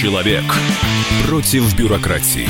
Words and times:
Человек 0.00 0.44
против 1.28 1.76
бюрократии. 1.76 2.48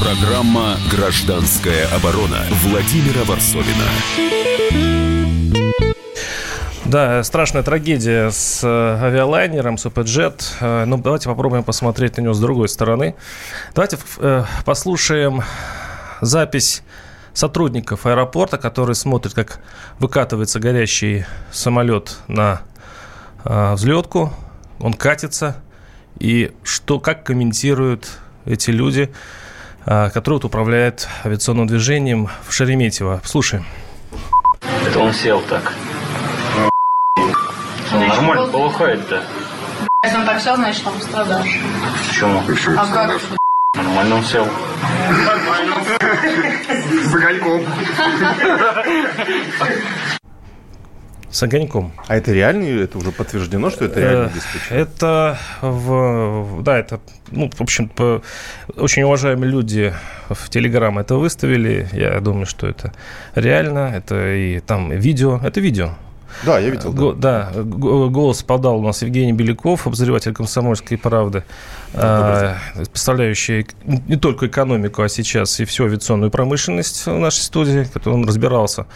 Программа 0.00 0.78
«Гражданская 0.90 1.86
оборона» 1.94 2.38
Владимира 2.62 3.24
Варсовина. 3.24 3.84
Да, 6.86 7.22
страшная 7.24 7.62
трагедия 7.62 8.30
с 8.30 8.64
э, 8.64 9.04
авиалайнером, 9.04 9.76
с 9.76 9.84
ОПДЖет. 9.84 10.54
Э, 10.60 10.86
ну, 10.86 10.96
давайте 10.96 11.28
попробуем 11.28 11.62
посмотреть 11.62 12.16
на 12.16 12.22
него 12.22 12.32
с 12.32 12.40
другой 12.40 12.70
стороны. 12.70 13.14
Давайте 13.74 13.98
э, 14.16 14.44
послушаем 14.64 15.42
запись 16.22 16.82
сотрудников 17.34 18.06
аэропорта, 18.06 18.56
которые 18.56 18.94
смотрят, 18.94 19.34
как 19.34 19.60
выкатывается 19.98 20.58
горящий 20.58 21.26
самолет 21.50 22.16
на 22.28 22.62
э, 23.44 23.74
взлетку. 23.74 24.32
Он 24.80 24.92
катится. 24.94 25.62
И 26.18 26.52
что, 26.62 27.00
как 27.00 27.24
комментируют 27.24 28.18
эти 28.44 28.70
люди, 28.70 29.12
э, 29.86 30.10
которые 30.10 30.38
вот 30.38 30.44
управляют 30.44 31.08
авиационным 31.24 31.66
движением 31.66 32.28
в 32.46 32.52
Шереметьево. 32.52 33.20
Слушаем. 33.24 33.64
Это 34.86 34.98
он 34.98 35.12
сел 35.12 35.40
так. 35.48 35.72
Он 37.92 38.08
нормально 38.08 38.46
полыхает-то. 38.46 39.22
Если 40.04 40.18
он 40.18 40.26
так 40.26 40.40
сел, 40.40 40.56
значит, 40.56 40.86
он 40.86 40.94
пострадавший. 40.94 41.60
Почему? 42.08 42.42
А 42.76 42.86
как? 42.86 43.20
Нормально 43.74 44.16
он 44.16 44.24
сел. 44.24 44.46
С 47.04 47.14
огоньком. 47.14 47.64
С 51.32 51.42
огоньком. 51.42 51.92
А 52.08 52.16
это 52.16 52.30
реально? 52.32 52.64
Это 52.82 52.98
уже 52.98 53.10
подтверждено, 53.10 53.70
что 53.70 53.86
это 53.86 54.00
реально 54.00 54.26
Э, 54.26 54.30
диспетчер? 54.34 54.76
Это, 54.76 55.38
в, 55.62 56.62
да, 56.62 56.78
это, 56.78 57.00
ну, 57.30 57.50
в 57.50 57.60
общем, 57.62 57.88
по- 57.88 58.22
очень 58.76 59.02
уважаемые 59.02 59.50
люди 59.50 59.92
в 60.28 60.48
Телеграм 60.50 60.98
это 60.98 61.14
выставили. 61.16 61.88
Я 61.92 62.20
думаю, 62.20 62.44
что 62.46 62.66
это 62.68 62.92
реально. 63.34 63.92
Это 63.96 64.34
и 64.34 64.60
там 64.60 64.90
видео. 64.90 65.40
Это 65.42 65.60
видео. 65.60 65.90
Да, 66.44 66.58
я 66.58 66.70
видел. 66.70 67.14
Да, 67.14 67.50
го- 67.54 68.08
голос 68.10 68.42
подал 68.42 68.78
у 68.78 68.82
нас 68.86 69.02
Евгений 69.02 69.32
Беляков, 69.34 69.86
обозреватель 69.86 70.32
«Комсомольской 70.32 70.96
правды», 70.98 71.44
а, 71.94 72.56
представляющий 72.74 73.66
не 73.84 74.16
только 74.16 74.46
экономику, 74.46 75.02
а 75.02 75.08
сейчас 75.08 75.60
и 75.60 75.64
всю 75.64 75.84
авиационную 75.84 76.30
промышленность 76.30 77.06
в 77.06 77.18
нашей 77.18 77.40
студии, 77.40 77.84
который 77.84 78.14
он 78.14 78.26
разбирался, 78.26 78.86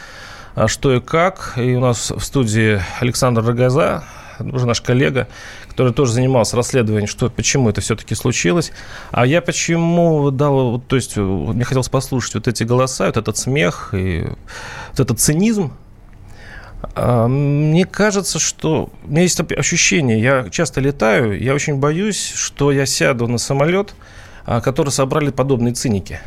что 0.67 0.95
и 0.95 1.01
как. 1.01 1.55
И 1.57 1.75
у 1.75 1.81
нас 1.81 2.11
в 2.11 2.21
студии 2.21 2.81
Александр 3.01 3.45
Рогоза, 3.45 4.05
уже 4.41 4.67
наш 4.67 4.81
коллега, 4.81 5.29
который 5.69 5.93
тоже 5.93 6.13
занимался 6.13 6.57
расследованием, 6.57 7.07
что, 7.07 7.31
почему 7.31 7.69
это 7.69 7.81
все-таки 7.81 8.15
случилось. 8.15 8.73
А 9.11 9.27
я 9.27 9.41
почему 9.43 10.31
дал, 10.31 10.81
то 10.81 10.97
есть, 10.97 11.17
мне 11.17 11.65
хотелось 11.65 11.89
послушать 11.89 12.35
вот 12.35 12.49
эти 12.49 12.65
голоса, 12.65 13.07
вот 13.07 13.17
этот 13.17 13.37
смех 13.37 13.91
и 13.93 14.27
вот 14.91 15.01
этот 15.01 15.21
цинизм, 15.21 15.73
а, 16.95 17.27
Мне 17.27 17.85
кажется, 17.85 18.39
что 18.39 18.91
у 19.05 19.11
меня 19.11 19.23
есть 19.23 19.41
ощущение, 19.41 20.21
я 20.21 20.49
часто 20.51 20.81
летаю, 20.81 21.41
я 21.41 21.55
очень 21.55 21.77
боюсь, 21.77 22.33
что 22.35 22.71
я 22.71 22.87
сяду 22.87 23.27
на 23.27 23.39
самолет, 23.39 23.95
а, 24.45 24.61
который 24.61 24.91
собрали 24.91 25.31
подобные 25.31 25.75
циники 25.75 26.21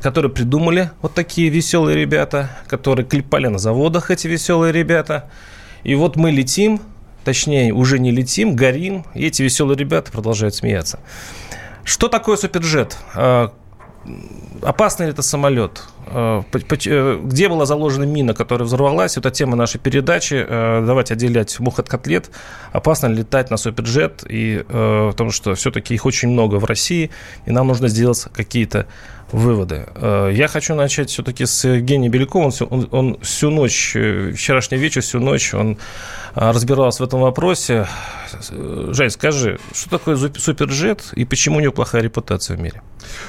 которые 0.00 0.30
придумали 0.30 0.90
вот 1.02 1.14
такие 1.14 1.48
веселые 1.48 1.96
ребята, 1.96 2.50
которые 2.66 3.06
клепали 3.06 3.46
на 3.48 3.58
заводах 3.58 4.10
эти 4.10 4.26
веселые 4.26 4.72
ребята. 4.72 5.30
И 5.82 5.94
вот 5.94 6.16
мы 6.16 6.30
летим, 6.30 6.80
точнее, 7.24 7.72
уже 7.72 7.98
не 7.98 8.10
летим, 8.10 8.56
горим, 8.56 9.04
и 9.14 9.26
эти 9.26 9.42
веселые 9.42 9.76
ребята 9.76 10.10
продолжают 10.10 10.54
смеяться. 10.54 11.00
Что 11.84 12.08
такое 12.08 12.36
суперджет? 12.36 12.96
А, 13.14 13.52
Опасный 14.62 15.06
ли 15.06 15.12
это 15.12 15.22
самолет? 15.22 15.82
Э, 16.14 16.42
э, 16.52 17.20
Где 17.24 17.48
была 17.48 17.66
заложена 17.66 18.04
мина, 18.04 18.34
которая 18.34 18.66
взорвалась? 18.66 19.16
Это 19.16 19.30
тема 19.30 19.56
нашей 19.56 19.80
передачи. 19.80 20.44
Э, 20.46 20.84
Давайте 20.86 21.14
отделять 21.14 21.58
мух 21.58 21.80
от 21.80 21.88
котлет. 21.88 22.30
Опасно 22.72 23.08
ли 23.08 23.16
летать 23.16 23.50
на 23.50 23.56
суперджет? 23.56 24.24
И 24.28 24.64
потому 24.68 25.30
что 25.30 25.54
все-таки 25.54 25.94
их 25.94 26.06
очень 26.06 26.28
много 26.28 26.56
в 26.56 26.64
России, 26.64 27.10
и 27.46 27.50
нам 27.50 27.68
нужно 27.68 27.88
сделать 27.88 28.26
какие-то 28.32 28.86
выводы. 29.32 29.86
Я 30.00 30.48
хочу 30.48 30.74
начать 30.74 31.10
все-таки 31.10 31.46
с 31.46 31.64
Евгения 31.66 32.08
Белякова. 32.08 32.44
Он, 32.44 32.52
он, 32.70 32.88
он 32.90 33.18
всю 33.22 33.50
ночь, 33.50 33.96
вчерашний 34.34 34.78
вечер, 34.78 35.02
всю 35.02 35.18
ночь 35.18 35.54
он 35.54 35.78
разбирался 36.34 37.02
в 37.02 37.06
этом 37.06 37.20
вопросе. 37.20 37.86
Жень, 38.50 39.10
скажи, 39.10 39.58
что 39.72 39.90
такое 39.90 40.16
суперджет 40.16 41.12
и 41.14 41.24
почему 41.24 41.58
у 41.58 41.60
него 41.60 41.72
плохая 41.72 42.02
репутация 42.02 42.56
в 42.56 42.60
мире? 42.60 42.82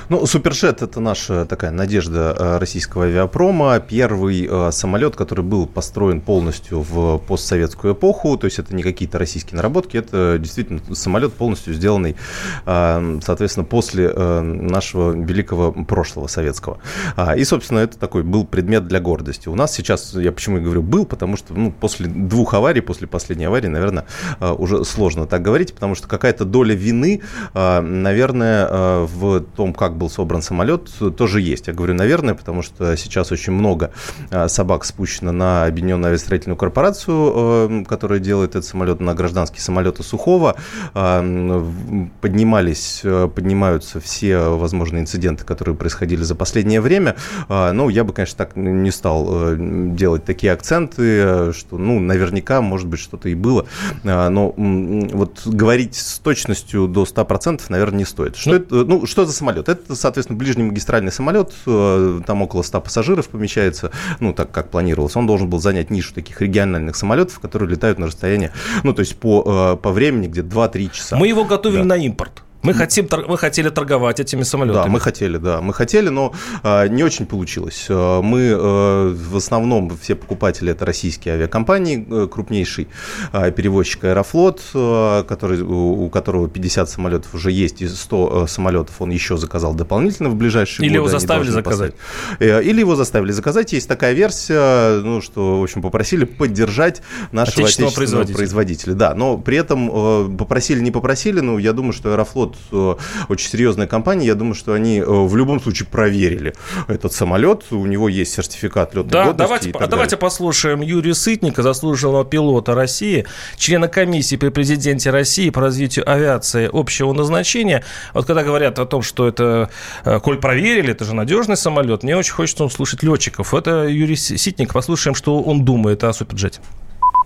Ну, 0.09 0.25
Суперджет– 0.25 0.81
это 0.81 0.99
наша 0.99 1.45
такая 1.45 1.71
надежда 1.71 2.35
э, 2.37 2.57
российского 2.75 3.05
авиапрома. 3.05 3.79
Первый 3.79 4.49
э, 4.51 4.71
самолет, 4.73 5.15
который 5.15 5.45
был 5.45 5.65
построен 5.65 6.19
полностью 6.19 6.81
в 6.81 7.19
постсоветскую 7.19 7.93
эпоху, 7.93 8.35
то 8.35 8.45
есть 8.45 8.59
это 8.59 8.75
не 8.75 8.83
какие-то 8.83 9.17
российские 9.17 9.55
наработки, 9.55 9.95
это 9.95 10.35
действительно 10.37 10.81
самолет 10.93 11.31
полностью 11.33 11.73
сделанный, 11.73 12.17
э, 12.65 13.19
соответственно, 13.23 13.65
после 13.65 14.11
э, 14.13 14.41
нашего 14.41 15.13
великого 15.13 15.71
прошлого 15.71 16.27
советского. 16.27 16.79
А, 17.15 17.37
И, 17.37 17.45
собственно, 17.45 17.79
это 17.79 17.97
такой 17.97 18.23
был 18.23 18.45
предмет 18.45 18.87
для 18.87 18.99
гордости. 18.99 19.47
У 19.47 19.55
нас 19.55 19.73
сейчас, 19.73 20.13
я 20.13 20.33
почему 20.33 20.57
и 20.57 20.59
говорю 20.59 20.81
был, 20.81 21.05
потому 21.05 21.37
что 21.37 21.53
ну, 21.53 21.71
после 21.71 22.07
двух 22.07 22.55
аварий, 22.55 22.81
после 22.81 23.07
последней 23.07 23.45
аварии, 23.45 23.67
наверное, 23.67 24.05
э, 24.41 24.51
уже 24.51 24.83
сложно 24.83 25.27
так 25.27 25.41
говорить, 25.41 25.73
потому 25.73 25.95
что 25.95 26.09
какая-то 26.09 26.43
доля 26.43 26.75
вины, 26.75 27.21
э, 27.53 27.79
наверное, 27.79 28.67
э, 28.69 29.07
в 29.09 29.39
том, 29.55 29.73
как 29.73 29.95
был 29.95 30.09
собран 30.09 30.41
самолет, 30.41 30.91
тоже 31.15 31.39
есть. 31.39 31.67
Я 31.67 31.73
говорю, 31.73 31.93
наверное, 31.93 32.33
потому 32.33 32.64
что 32.65 32.95
сейчас 32.97 33.31
очень 33.31 33.53
много 33.53 33.91
э, 34.31 34.47
собак 34.47 34.83
спущено 34.85 35.31
на 35.31 35.65
Объединенную 35.65 36.09
авиастроительную 36.09 36.57
корпорацию, 36.57 37.33
э, 37.81 37.83
которая 37.87 38.19
делает 38.19 38.51
этот 38.51 38.65
самолет, 38.65 38.99
на 38.99 39.13
гражданские 39.13 39.61
самолеты 39.61 40.03
Сухого. 40.03 40.55
В- 40.93 42.09
Поднимались, 42.21 43.01
э, 43.03 43.29
поднимаются 43.33 43.99
все 43.99 44.37
возможные 44.55 45.01
инциденты, 45.01 45.43
которые 45.45 45.75
происходили 45.75 46.23
за 46.23 46.35
последнее 46.35 46.81
время. 46.81 47.15
Э, 47.49 47.71
Ну, 47.71 47.89
я 47.89 48.03
бы, 48.03 48.13
конечно, 48.13 48.37
так 48.37 48.55
не 48.55 48.91
стал 48.91 49.27
э, 49.29 49.55
делать 49.59 50.25
такие 50.25 50.51
акценты, 50.53 51.53
что, 51.53 51.77
ну, 51.77 51.99
наверняка, 51.99 52.61
может 52.61 52.87
быть, 52.87 52.99
что-то 52.99 53.29
и 53.29 53.35
было. 53.35 53.65
Но 54.03 54.53
вот 54.57 55.41
говорить 55.45 55.95
с 55.95 56.19
точностью 56.19 56.87
до 56.87 57.03
100%, 57.05 57.61
наверное, 57.69 57.99
не 57.99 58.05
стоит. 58.05 58.35
Что, 58.37 58.49
Ну, 58.51 58.55
это, 58.55 58.75
ну, 58.85 59.05
что 59.05 59.25
за 59.25 59.33
самолет? 59.33 59.69
Это, 59.69 59.95
соответственно, 59.95 60.37
ближний 60.39 60.63
магистральный 60.63 61.11
самолет, 61.11 61.53
там 61.65 62.41
около 62.45 62.61
100 62.63 62.81
пассажиров 62.81 63.27
помещается, 63.29 63.91
ну, 64.19 64.33
так 64.33 64.51
как 64.51 64.69
планировалось. 64.69 65.15
Он 65.15 65.27
должен 65.27 65.49
был 65.49 65.59
занять 65.59 65.89
нишу 65.91 66.13
таких 66.13 66.41
региональных 66.41 66.95
самолетов, 66.95 67.39
которые 67.39 67.69
летают 67.69 67.99
на 67.99 68.07
расстояние, 68.07 68.51
ну, 68.83 68.93
то 68.93 69.01
есть 69.01 69.17
по, 69.17 69.75
э, 69.75 69.81
по 69.81 69.91
времени 69.91 70.27
где-то 70.27 70.47
2-3 70.47 70.89
часа. 70.91 71.17
Мы 71.17 71.27
его 71.27 71.43
готовили 71.43 71.79
Да. 71.81 71.85
на 71.85 71.97
импорт. 71.97 72.44
Мы, 72.65 72.73
хотим, 72.73 73.07
мы 73.27 73.37
хотели 73.37 73.69
торговать 73.69 74.19
этими 74.19 74.43
самолетами. 74.43 74.83
Да, 74.83 74.89
мы 74.89 74.99
хотели, 74.99 75.37
да, 75.37 75.61
мы 75.61 75.73
хотели, 75.73 76.09
но 76.09 76.33
э, 76.63 76.87
не 76.87 77.03
очень 77.03 77.25
получилось. 77.25 77.85
Э, 77.89 78.21
мы 78.21 78.39
э, 78.41 79.07
в 79.13 79.35
основном 79.37 79.95
все 80.01 80.15
покупатели 80.15 80.71
это 80.71 80.85
российские 80.85 81.35
авиакомпании, 81.35 82.05
э, 82.09 82.27
крупнейший 82.27 82.87
э, 83.33 83.51
перевозчик 83.51 84.03
Аэрофлот, 84.05 84.61
э, 84.73 85.23
который, 85.27 85.61
у, 85.61 86.05
у 86.05 86.09
которого 86.09 86.49
50 86.49 86.89
самолетов 86.89 87.33
уже 87.33 87.51
есть, 87.51 87.81
и 87.81 87.87
100 87.87 88.43
э, 88.45 88.47
самолетов 88.47 88.95
он 88.99 89.11
еще 89.11 89.37
заказал 89.37 89.73
дополнительно 89.73 90.29
в 90.29 90.35
ближайшие 90.35 90.85
Или 90.87 90.97
годы. 90.97 90.97
его 90.97 91.05
они 91.07 91.11
заставили 91.19 91.49
заказать. 91.49 91.93
поставить. 91.95 92.41
Э, 92.41 92.63
Или 92.63 92.79
его 92.79 92.95
заставили 92.95 93.31
заказать. 93.31 93.73
Есть 93.73 93.87
такая 93.87 94.13
версия, 94.13 95.01
ну, 95.01 95.21
что, 95.21 95.59
в 95.59 95.63
общем, 95.63 95.81
попросили 95.81 96.25
поддержать 96.25 97.01
нашего 97.31 97.63
Отечественного 97.65 97.89
отечественного, 97.89 97.95
производителя. 97.95 98.35
производителя. 98.37 98.93
Да, 98.93 99.13
но 99.15 99.37
при 99.37 99.57
этом 99.57 99.89
э, 100.33 100.37
попросили, 100.37 100.79
не 100.79 100.91
попросили, 100.91 101.39
но 101.41 101.59
я 101.59 101.73
думаю, 101.73 101.93
что 101.93 102.11
Аэрофлот 102.11 102.54
э, 102.71 102.95
очень 103.29 103.49
серьезная 103.49 103.87
компания, 103.87 104.27
я 104.27 104.35
думаю, 104.35 104.55
что 104.55 104.73
они 104.73 104.99
э, 104.99 105.05
в 105.05 105.35
любом 105.35 105.61
случае 105.61 105.87
проверили 105.87 106.53
этот 106.87 107.13
самолет, 107.13 107.63
у 107.71 107.85
него 107.85 108.09
есть 108.09 108.33
сертификат 108.33 108.93
летной 108.95 109.11
Да, 109.11 109.25
годности 109.25 109.71
давайте, 109.71 109.71
а 109.79 109.87
давайте 109.87 110.17
послушаем 110.17 110.81
Юрия 110.81 111.13
Сытника, 111.13 111.63
заслуженного 111.63 112.25
пилота 112.25 112.75
России, 112.75 113.25
члена 113.57 113.87
комиссии 113.87 114.35
при 114.35 114.49
президенте 114.49 115.09
России 115.09 115.49
по 115.49 115.61
развитию 115.61 116.09
авиации 116.09 116.69
общего 116.71 117.13
назначения. 117.13 117.83
Вот 118.13 118.25
когда 118.25 118.43
говорят 118.43 118.79
о 118.79 118.85
том, 118.85 119.01
что 119.01 119.27
это, 119.27 119.69
э, 120.03 120.19
коль 120.19 120.37
проверили, 120.37 120.91
это 120.91 121.05
же 121.05 121.15
надежный 121.15 121.57
самолет, 121.57 122.03
мне 122.03 122.15
очень 122.15 122.33
хочется 122.33 122.63
услышать 122.63 123.03
летчиков. 123.03 123.53
Это 123.53 123.85
Юрий 123.87 124.15
Ситник, 124.15 124.73
послушаем, 124.73 125.15
что 125.15 125.41
он 125.41 125.65
думает 125.65 126.03
о 126.03 126.13
Суперджете. 126.13 126.61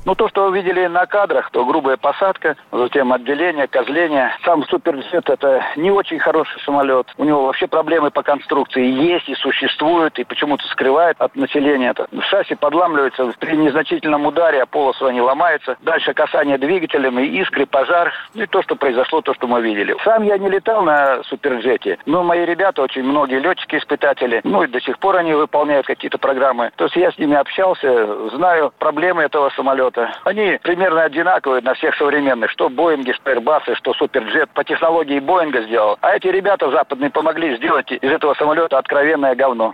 Ну, 0.06 0.16
то, 0.16 0.30
что 0.30 0.50
вы 0.50 0.58
видели 0.58 0.88
на 0.88 1.06
кадрах, 1.06 1.52
то 1.52 1.66
грубая 1.66 1.98
посадка, 1.98 2.56
затем 2.72 3.12
отделение, 3.12 3.68
козление. 3.68 4.32
Сам 4.46 4.64
Суперджет– 4.66 5.30
это 5.30 5.64
не 5.76 5.92
очень 5.92 6.20
хороший 6.20 6.60
самолет. 6.62 7.08
У 7.18 7.26
него 7.26 7.46
вообще 7.46 7.68
проблемы 7.68 8.10
по 8.10 8.24
конструкции 8.24 8.86
есть 8.86 9.28
и 9.28 9.36
существуют, 9.36 10.18
и 10.18 10.24
почему-то 10.24 10.66
скрывает 10.68 11.18
от 11.20 11.36
населения 11.36 11.90
это. 11.90 12.08
Шасси 12.30 12.56
подламливается 12.56 13.34
при 13.40 13.58
незначительном 13.58 14.26
ударе, 14.26 14.62
а 14.62 14.66
полосу 14.66 15.06
они 15.06 15.20
ломаются. 15.20 15.78
Дальше 15.82 16.14
касание 16.14 16.58
двигателем, 16.58 17.20
и 17.20 17.26
искры, 17.26 17.66
пожар. 17.66 18.14
Ну, 18.34 18.44
и 18.44 18.48
то, 18.48 18.62
что 18.62 18.76
произошло, 18.76 19.22
то, 19.22 19.34
что 19.34 19.48
мы 19.48 19.62
видели. 19.62 19.96
Сам 20.06 20.24
я 20.24 20.38
не 20.38 20.50
летал 20.50 20.82
на 20.84 21.24
Суперджете, 21.24 22.00
но 22.06 22.24
мои 22.24 22.46
ребята, 22.46 22.82
очень 22.82 23.04
многие 23.04 23.40
летчики-испытатели, 23.40 24.42
ну 24.46 24.64
и 24.64 24.68
до 24.68 24.80
сих 24.80 24.98
пор 25.00 25.18
они 25.18 25.34
выполняют 25.34 25.86
какие-то 25.88 26.18
программы. 26.18 26.72
То 26.78 26.86
есть 26.86 26.96
я 26.96 27.12
с 27.12 27.18
ними 27.18 27.36
общался, 27.36 28.30
знаю 28.30 28.72
проблемы 28.80 29.24
этого 29.24 29.50
самолета. 29.50 29.89
Они 30.24 30.60
примерно 30.62 31.04
одинаковые 31.04 31.62
на 31.62 31.74
всех 31.74 31.96
современных, 31.96 32.52
что 32.52 32.70
Боинги, 32.70 33.12
что 33.12 33.32
Airbus, 33.32 33.76
что 33.76 33.94
Суперджет. 33.94 34.50
По 34.52 34.64
технологии 34.64 35.20
Боинга 35.20 35.62
сделал. 35.64 35.98
А 36.02 36.16
эти 36.16 36.28
ребята 36.28 36.70
западные 36.72 37.10
помогли 37.10 37.56
сделать 37.58 37.92
из 37.92 38.12
этого 38.12 38.34
самолета 38.36 38.78
откровенное 38.78 39.36
говно. 39.36 39.74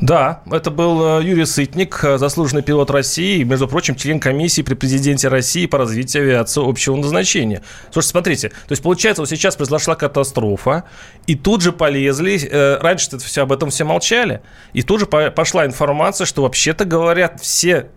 Да, 0.00 0.42
это 0.52 0.70
был 0.70 1.18
э, 1.18 1.24
Юрий 1.24 1.44
Сытник, 1.44 2.04
э, 2.04 2.18
заслуженный 2.18 2.62
пилот 2.62 2.88
России, 2.90 3.42
между 3.42 3.66
прочим, 3.66 3.96
член 3.96 4.20
комиссии 4.20 4.62
при 4.62 4.74
президенте 4.74 5.26
России 5.26 5.66
по 5.66 5.76
развитию 5.76 6.22
авиации 6.22 6.68
общего 6.68 6.94
назначения. 6.94 7.64
Слушайте, 7.90 8.12
смотрите, 8.12 8.48
то 8.50 8.70
есть 8.70 8.82
получается, 8.82 9.22
вот 9.22 9.28
сейчас 9.28 9.56
произошла 9.56 9.96
катастрофа, 9.96 10.84
и 11.26 11.34
тут 11.34 11.62
же 11.62 11.72
полезли, 11.72 12.38
э, 12.48 12.78
раньше 12.78 13.18
все 13.18 13.42
об 13.42 13.50
этом 13.50 13.70
все 13.70 13.82
молчали, 13.82 14.40
и 14.72 14.82
тут 14.82 15.00
же 15.00 15.06
пошла 15.06 15.66
информация, 15.66 16.26
что 16.26 16.42
вообще-то 16.42 16.84
говорят 16.84 17.40
все 17.40 17.90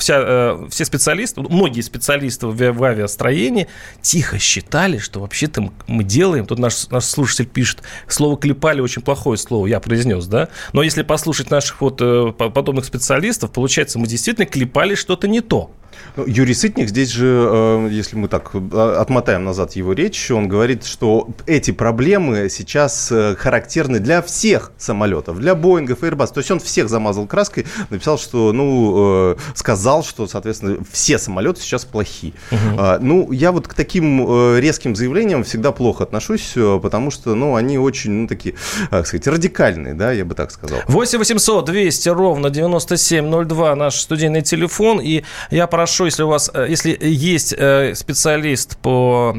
вся, 0.00 0.16
э, 0.18 0.66
все 0.70 0.84
специалисты, 0.84 1.40
многие 1.40 1.80
специалисты 1.80 2.46
в, 2.46 2.72
в 2.72 2.84
авиастроении 2.84 3.68
тихо 4.02 4.38
считали, 4.38 4.98
что 4.98 5.20
вообще-то 5.20 5.70
мы 5.86 6.04
делаем, 6.04 6.46
тут 6.46 6.58
наш, 6.58 6.88
наш 6.88 7.04
слушатель 7.04 7.46
пишет, 7.46 7.82
слово 8.06 8.36
«клепали» 8.36 8.80
очень 8.80 9.02
плохое 9.02 9.38
слово, 9.38 9.66
я 9.66 9.80
произнес, 9.80 10.26
да, 10.26 10.48
но 10.72 10.82
если 10.82 11.02
послушать 11.02 11.50
наших 11.50 11.80
вот 11.80 12.00
э, 12.00 12.32
подобных 12.32 12.84
специалистов, 12.84 13.52
получается, 13.52 13.98
мы 13.98 14.06
действительно 14.06 14.46
клепали 14.46 14.94
что-то 14.94 15.28
не 15.28 15.40
то. 15.40 15.70
Ну, 16.16 16.24
Юрий 16.26 16.54
Сытник 16.54 16.88
здесь 16.88 17.10
же, 17.10 17.26
э, 17.26 17.88
если 17.90 18.16
мы 18.16 18.28
так 18.28 18.50
э, 18.54 18.96
отмотаем 18.98 19.44
назад 19.44 19.72
его 19.76 19.92
речь, 19.92 20.30
он 20.30 20.48
говорит, 20.48 20.84
что 20.84 21.28
эти 21.46 21.70
проблемы 21.70 22.48
сейчас 22.50 23.10
э, 23.12 23.36
характерны 23.36 24.00
для 24.00 24.22
всех 24.22 24.72
самолетов, 24.78 25.38
для 25.38 25.54
Боингов 25.54 26.02
и 26.02 26.06
Airbus. 26.06 26.32
То 26.32 26.38
есть 26.38 26.50
он 26.50 26.60
всех 26.60 26.88
замазал 26.88 27.26
краской, 27.26 27.66
написал, 27.90 28.18
что, 28.18 28.52
ну, 28.52 29.36
сказал, 29.54 30.02
что, 30.02 30.26
соответственно, 30.26 30.78
все 30.90 31.18
самолеты 31.18 31.60
сейчас 31.60 31.84
плохие. 31.84 32.32
Угу. 32.50 32.82
Ну, 33.00 33.32
я 33.32 33.52
вот 33.52 33.68
к 33.68 33.74
таким 33.74 34.56
резким 34.56 34.96
заявлениям 34.96 35.44
всегда 35.44 35.72
плохо 35.72 36.04
отношусь, 36.04 36.54
потому 36.54 37.10
что, 37.10 37.34
ну, 37.34 37.54
они 37.54 37.78
очень, 37.78 38.10
ну, 38.10 38.28
такие, 38.28 38.54
как 38.90 39.06
сказать, 39.06 39.26
радикальные, 39.26 39.94
да, 39.94 40.12
я 40.12 40.24
бы 40.24 40.34
так 40.34 40.50
сказал. 40.50 40.78
8 40.86 41.18
800 41.18 41.64
200 41.64 42.08
ровно 42.08 42.50
9702 42.50 43.74
наш 43.76 44.00
студийный 44.00 44.42
телефон, 44.42 45.00
и 45.00 45.22
я 45.50 45.66
прошу 45.66 45.87
хорошо, 45.88 46.04
если 46.04 46.22
у 46.22 46.28
вас, 46.28 46.50
э, 46.52 46.66
если 46.68 46.98
есть 47.00 47.54
э, 47.56 47.94
специалист 47.94 48.76
по 48.76 49.32
э, 49.34 49.38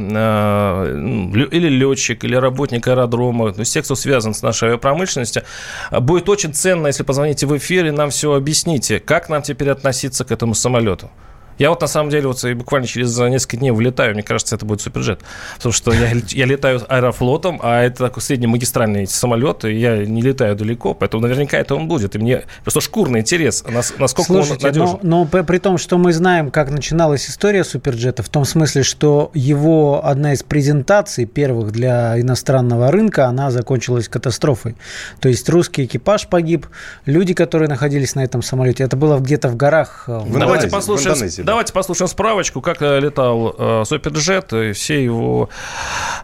или 1.52 1.70
летчик, 1.70 2.24
или 2.24 2.36
работник 2.36 2.88
аэродрома, 2.88 3.52
то 3.52 3.60
есть 3.60 3.74
те, 3.74 3.84
кто 3.84 3.96
связан 3.96 4.34
с 4.34 4.42
нашей 4.42 4.70
авиапромышленностью, 4.70 5.44
будет 5.92 6.28
очень 6.28 6.54
ценно, 6.54 6.88
если 6.88 7.04
позвоните 7.04 7.46
в 7.46 7.56
эфир 7.56 7.86
и 7.86 7.92
нам 7.92 8.10
все 8.10 8.34
объясните, 8.34 9.00
как 9.00 9.30
нам 9.30 9.44
теперь 9.44 9.70
относиться 9.70 10.26
к 10.26 10.32
этому 10.32 10.56
самолету. 10.56 11.12
Я 11.60 11.70
вот 11.70 11.82
на 11.82 11.88
самом 11.88 12.10
деле 12.10 12.28
вот 12.28 12.44
буквально 12.56 12.88
через 12.88 13.18
несколько 13.20 13.58
дней 13.58 13.72
вылетаю, 13.72 14.14
мне 14.14 14.24
кажется, 14.24 14.56
это 14.56 14.66
будет 14.66 14.82
суперджет. 14.82 15.20
Потому 15.58 15.74
что 15.74 15.92
я, 15.92 16.14
я 16.30 16.46
летаю 16.46 16.82
аэрофлотом, 16.88 17.60
а 17.62 17.84
это 17.84 18.06
такой 18.06 18.24
среднемагистральный 18.24 19.06
самолет, 19.08 19.66
и 19.66 19.74
я 19.74 20.06
не 20.06 20.22
летаю 20.22 20.56
далеко, 20.56 20.94
поэтому 20.94 21.22
наверняка 21.22 21.58
это 21.58 21.76
он 21.76 21.88
будет. 21.88 22.16
И 22.16 22.20
мне 22.20 22.44
просто 22.64 22.80
шкурный 22.82 23.20
интерес, 23.20 23.64
насколько 23.98 24.24
Слушайте, 24.24 24.68
он 24.68 24.74
надежен. 24.74 25.00
Но, 25.04 25.28
но 25.32 25.44
при 25.44 25.58
том, 25.58 25.78
что 25.78 25.98
мы 25.98 26.14
знаем, 26.14 26.50
как 26.50 26.72
начиналась 26.72 27.30
история 27.30 27.66
суперджета, 27.66 28.24
в 28.24 28.30
том 28.30 28.46
смысле, 28.46 28.84
что 28.84 29.30
его 29.34 30.06
одна 30.06 30.34
из 30.34 30.44
презентаций 30.44 31.26
первых 31.26 31.72
для 31.72 32.20
иностранного 32.20 32.90
рынка, 32.90 33.26
она 33.26 33.52
закончилась 33.52 34.08
катастрофой. 34.08 34.78
То 35.20 35.28
есть 35.28 35.50
русский 35.50 35.84
экипаж 35.84 36.28
погиб, 36.28 36.68
люди, 37.06 37.34
которые 37.34 37.68
находились 37.68 38.16
на 38.16 38.24
этом 38.24 38.42
самолете, 38.42 38.84
это 38.84 38.96
было 38.96 39.20
где-то 39.20 39.50
в 39.50 39.58
горах. 39.58 40.06
Э, 40.08 40.20
в 40.20 40.40
Давайте 40.40 40.70
послушаем. 40.70 41.16
В 41.16 41.49
Давайте 41.50 41.74
послушаем 41.74 42.08
справочку, 42.08 42.62
как 42.62 42.80
э, 42.84 43.00
летал 43.00 43.56
э, 43.58 43.84
Суперджет 43.84 44.54
и 44.54 44.72
все 44.74 45.04
его 45.04 45.50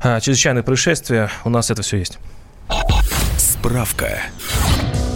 э, 0.04 0.20
чрезвычайные 0.22 0.62
происшествия. 0.62 1.32
У 1.44 1.50
нас 1.50 1.72
это 1.72 1.82
все 1.82 1.98
есть. 1.98 2.20
Справка. 3.36 4.22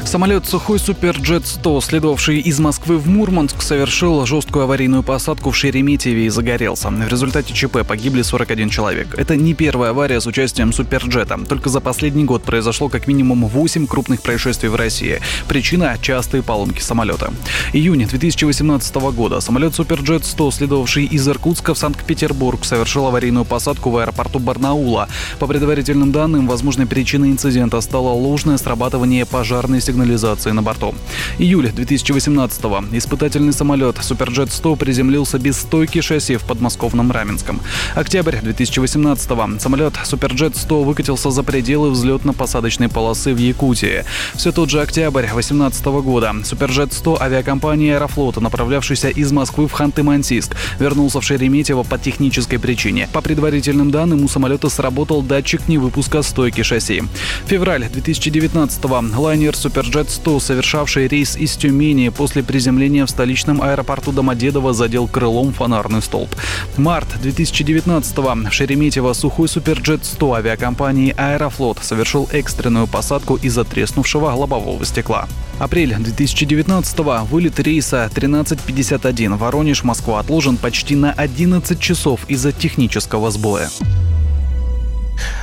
Самолет 0.10 0.48
«Сухой 0.48 0.80
Суперджет-100», 0.80 1.82
следовавший 1.82 2.40
из 2.40 2.60
Москвы 2.60 2.98
в 2.98 3.08
Мурманск, 3.08 3.62
совершил 3.62 4.26
жесткую 4.26 4.64
аварийную 4.64 5.04
посадку 5.04 5.52
в 5.52 5.56
Шереметьеве 5.56 6.26
и 6.26 6.30
загорелся. 6.30 6.90
В 6.90 7.08
результате 7.08 7.54
ЧП 7.54 7.86
погибли 7.88 8.24
41 8.24 8.72
человек. 8.72 9.14
Это 9.20 9.36
не 9.36 9.54
первая 9.54 9.92
авария 9.92 10.20
с 10.20 10.26
участием 10.26 10.74
Суперджета. 10.74 11.38
Только 11.48 11.70
за 11.70 11.80
последний 11.80 12.24
год 12.24 12.42
произошло 12.42 12.90
как 12.90 13.06
минимум 13.06 13.46
8 13.46 13.86
крупных 13.86 14.24
происшествий 14.24 14.70
в 14.70 14.76
России. 14.76 15.22
Причина– 15.48 15.96
частые 16.02 16.42
поломки 16.42 16.82
самолета. 16.82 17.32
Июнь 17.74 18.04
2018 18.08 18.96
года 19.14 19.42
самолет 19.42 19.76
Суперджет-100, 19.76 20.52
следовавший 20.52 21.06
из 21.06 21.28
Иркутска 21.28 21.76
в 21.76 21.78
Санкт-Петербург, 21.78 22.66
совершил 22.66 23.06
аварийную 23.06 23.46
посадку 23.46 23.92
в 23.92 23.98
аэропорту 23.98 24.40
Барнаула. 24.40 25.08
По 25.38 25.46
предварительным 25.46 26.12
данным, 26.12 26.48
возможной 26.48 26.88
причиной 26.88 27.30
инцидента 27.30 27.80
стало 27.80 28.10
ложное 28.10 28.58
срабатывание 28.58 29.28
пожарной 29.28 29.80
сигнала 29.80 29.99
сигнализации 30.00 30.52
на 30.52 30.62
борту. 30.62 30.96
Июль 31.40 31.68
2018-го. 31.68 32.98
Испытательный 32.98 33.54
самолет 33.54 33.98
Суперджет-100 33.98 34.78
приземлился 34.78 35.40
без 35.40 35.58
стойки 35.58 36.02
шасси 36.02 36.38
в 36.38 36.44
подмосковном 36.44 37.12
Раменском. 37.12 37.60
Октябрь 37.96 38.38
2018-го. 38.38 39.60
Самолет 39.60 39.94
Суперджет-100 40.06 40.84
выкатился 40.84 41.32
за 41.32 41.44
пределы 41.44 41.92
взлетно-посадочной 41.92 42.90
полосы 42.90 43.34
в 43.34 43.38
Якутии. 43.38 44.06
Все 44.36 44.52
тот 44.52 44.70
же 44.70 44.82
октябрь 44.82 45.26
2018 45.28 45.86
года. 45.86 46.34
Суперджет-100 46.44 47.22
авиакомпании 47.22 47.92
Аэрофлота, 47.92 48.40
направлявшийся 48.42 49.10
из 49.10 49.32
Москвы 49.32 49.68
в 49.68 49.74
Ханты-Мансийск, 49.74 50.56
вернулся 50.80 51.20
в 51.20 51.24
Шереметьево 51.24 51.84
по 51.84 51.98
технической 51.98 52.60
причине. 52.60 53.10
По 53.12 53.22
предварительным 53.22 53.92
данным, 53.92 54.24
у 54.24 54.28
самолета 54.28 54.70
сработал 54.70 55.22
датчик 55.22 55.68
невыпуска 55.68 56.22
стойки 56.22 56.64
шасси. 56.64 57.04
Февраль 57.48 57.84
2019-го. 57.84 59.20
Лайнер 59.22 59.56
Суперджет 59.56 59.89
Суперджет-100, 59.90 60.40
совершавший 60.40 61.08
рейс 61.08 61.36
из 61.36 61.56
Тюмени 61.56 62.10
после 62.10 62.44
приземления 62.44 63.06
в 63.06 63.10
столичном 63.10 63.62
аэропорту 63.62 64.12
Домодедово, 64.12 64.74
задел 64.74 65.08
крылом 65.08 65.52
фонарный 65.52 66.02
столб. 66.02 66.30
Март 66.78 67.08
2019-го. 67.24 68.52
Шереметьево 68.52 69.14
сухой 69.14 69.48
Суперджет-100 69.48 70.38
авиакомпании 70.38 71.16
«Аэрофлот» 71.18 71.80
совершил 71.82 72.30
экстренную 72.32 72.86
посадку 72.86 73.36
из-за 73.36 73.64
треснувшего 73.64 74.30
лобового 74.30 74.86
стекла. 74.86 75.28
Апрель 75.58 75.94
2019-го. 75.94 77.26
Вылет 77.26 77.60
рейса 77.60 78.06
1351 78.06 79.38
Воронеж-Москва 79.38 80.20
отложен 80.20 80.58
почти 80.58 80.96
на 80.96 81.12
11 81.14 81.80
часов 81.80 82.22
из-за 82.28 82.52
технического 82.52 83.32
сбоя. 83.32 83.70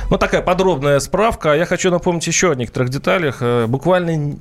Ну, 0.09 0.17
такая 0.17 0.41
подробная 0.41 0.99
справка. 0.99 1.53
Я 1.53 1.65
хочу 1.65 1.91
напомнить 1.91 2.25
еще 2.27 2.51
о 2.51 2.55
некоторых 2.55 2.89
деталях. 2.89 3.37
Э, 3.41 3.67
буквально, 3.67 4.37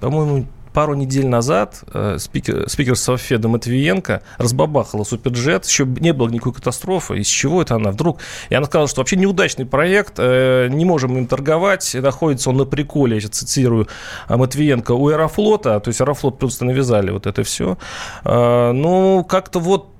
по-моему, 0.00 0.46
пару 0.74 0.94
недель 0.94 1.26
назад 1.26 1.84
э, 1.94 2.16
спикер, 2.18 2.68
спикер 2.68 2.96
Софеда 2.96 3.48
Матвиенко 3.48 4.22
разбабахала 4.38 5.04
Суперджет, 5.04 5.64
еще 5.64 5.86
не 5.86 6.12
было 6.12 6.28
никакой 6.28 6.54
катастрофы, 6.54 7.18
из 7.18 7.28
чего 7.28 7.62
это 7.62 7.76
она 7.76 7.92
вдруг? 7.92 8.18
И 8.50 8.54
она 8.54 8.66
сказала, 8.66 8.88
что 8.88 9.00
вообще 9.00 9.16
неудачный 9.16 9.66
проект, 9.66 10.14
э, 10.18 10.68
не 10.70 10.84
можем 10.84 11.16
им 11.16 11.26
торговать, 11.26 11.94
находится 11.94 12.50
он 12.50 12.56
на 12.56 12.64
приколе, 12.64 13.18
я 13.18 13.28
цитирую 13.28 13.88
Матвиенко, 14.28 14.92
у 14.92 15.08
Аэрофлота, 15.08 15.78
то 15.80 15.88
есть 15.88 16.00
Аэрофлот 16.00 16.38
просто 16.38 16.64
навязали 16.64 17.12
вот 17.12 17.26
это 17.26 17.44
все. 17.44 17.78
Э, 18.24 18.72
ну, 18.72 19.24
как-то 19.24 19.60
вот 19.60 19.93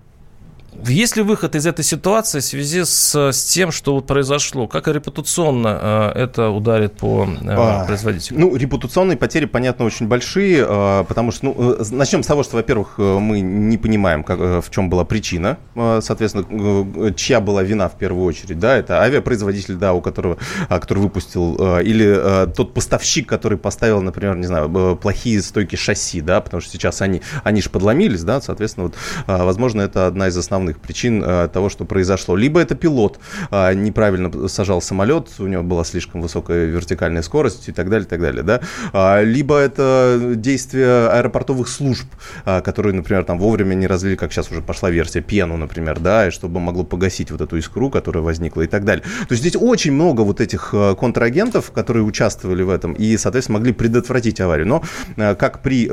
есть 0.86 1.16
ли 1.16 1.22
выход 1.22 1.54
из 1.54 1.66
этой 1.66 1.84
ситуации 1.84 2.40
в 2.40 2.44
связи 2.44 2.84
с, 2.84 3.14
с 3.14 3.44
тем, 3.44 3.70
что 3.72 3.94
вот 3.94 4.06
произошло? 4.06 4.66
Как 4.66 4.88
репутационно 4.88 6.12
э, 6.14 6.22
это 6.22 6.50
ударит 6.50 6.94
по 6.94 7.24
э, 7.26 7.48
а, 7.48 7.84
производителю? 7.86 8.38
Ну, 8.38 8.56
репутационные 8.56 9.16
потери, 9.16 9.46
понятно, 9.46 9.84
очень 9.84 10.08
большие, 10.08 10.64
э, 10.66 11.04
потому 11.06 11.32
что, 11.32 11.46
ну, 11.46 11.76
э, 11.78 11.84
начнем 11.90 12.22
с 12.22 12.26
того, 12.26 12.42
что, 12.42 12.56
во-первых, 12.56 12.94
э, 12.98 13.18
мы 13.18 13.40
не 13.40 13.78
понимаем, 13.78 14.24
как, 14.24 14.38
в 14.38 14.70
чем 14.70 14.90
была 14.90 15.04
причина, 15.04 15.58
э, 15.74 16.00
соответственно, 16.02 17.14
чья 17.14 17.40
была 17.40 17.62
вина 17.62 17.88
в 17.88 17.96
первую 17.96 18.24
очередь, 18.24 18.58
да, 18.58 18.76
это 18.76 19.00
авиапроизводитель, 19.00 19.76
да, 19.76 19.94
у 19.94 20.00
которого, 20.00 20.38
который 20.68 20.98
выпустил, 20.98 21.56
э, 21.58 21.84
или 21.84 22.06
э, 22.06 22.46
тот 22.54 22.74
поставщик, 22.74 23.28
который 23.28 23.58
поставил, 23.58 24.02
например, 24.02 24.36
не 24.36 24.46
знаю, 24.46 24.96
плохие 24.96 25.40
стойки 25.40 25.76
шасси, 25.76 26.20
да, 26.20 26.40
потому 26.40 26.60
что 26.60 26.72
сейчас 26.72 27.00
они, 27.00 27.22
они 27.42 27.62
же 27.62 27.70
подломились, 27.70 28.22
да, 28.22 28.40
соответственно, 28.40 28.86
вот, 28.86 28.94
возможно, 29.26 29.82
это 29.82 30.06
одна 30.06 30.28
из 30.28 30.36
основных 30.36 30.63
основных 30.64 30.78
причин 30.78 31.23
э, 31.25 31.49
того, 31.52 31.68
что 31.68 31.85
произошло. 31.85 32.37
Либо 32.37 32.61
это 32.61 32.75
пилот 32.75 33.18
э, 33.50 33.75
неправильно 33.75 34.49
сажал 34.49 34.80
самолет, 34.80 35.28
у 35.38 35.47
него 35.47 35.62
была 35.62 35.85
слишком 35.85 36.23
высокая 36.23 36.66
вертикальная 36.66 37.23
скорость 37.23 37.68
и 37.68 37.73
так 37.73 37.88
далее, 37.90 38.06
и 38.06 38.09
так 38.09 38.21
далее, 38.21 38.42
да. 38.42 38.61
А, 38.92 39.23
либо 39.23 39.59
это 39.59 40.33
действия 40.37 41.09
аэропортовых 41.09 41.68
служб, 41.68 42.06
э, 42.47 42.61
которые, 42.62 42.94
например, 42.94 43.25
там 43.25 43.38
вовремя 43.38 43.75
не 43.75 43.87
разлили, 43.87 44.16
как 44.16 44.33
сейчас 44.33 44.50
уже 44.50 44.62
пошла 44.62 44.90
версия, 44.90 45.21
пену, 45.21 45.56
например, 45.56 45.99
да, 46.00 46.28
и 46.28 46.30
чтобы 46.30 46.61
могло 46.61 46.85
погасить 46.85 47.30
вот 47.30 47.40
эту 47.40 47.56
искру, 47.56 47.90
которая 47.90 48.23
возникла 48.23 48.62
и 48.62 48.66
так 48.66 48.85
далее. 48.85 49.04
То 49.28 49.33
есть 49.33 49.42
здесь 49.42 49.56
очень 49.61 49.92
много 49.92 50.23
вот 50.23 50.40
этих 50.40 50.75
контрагентов, 50.99 51.71
которые 51.73 52.04
участвовали 52.04 52.62
в 52.62 52.71
этом 52.71 52.92
и, 52.92 53.16
соответственно, 53.16 53.59
могли 53.59 53.73
предотвратить 53.73 54.40
аварию. 54.40 54.66
Но 54.66 54.83
как 55.16 55.62
при 55.62 55.87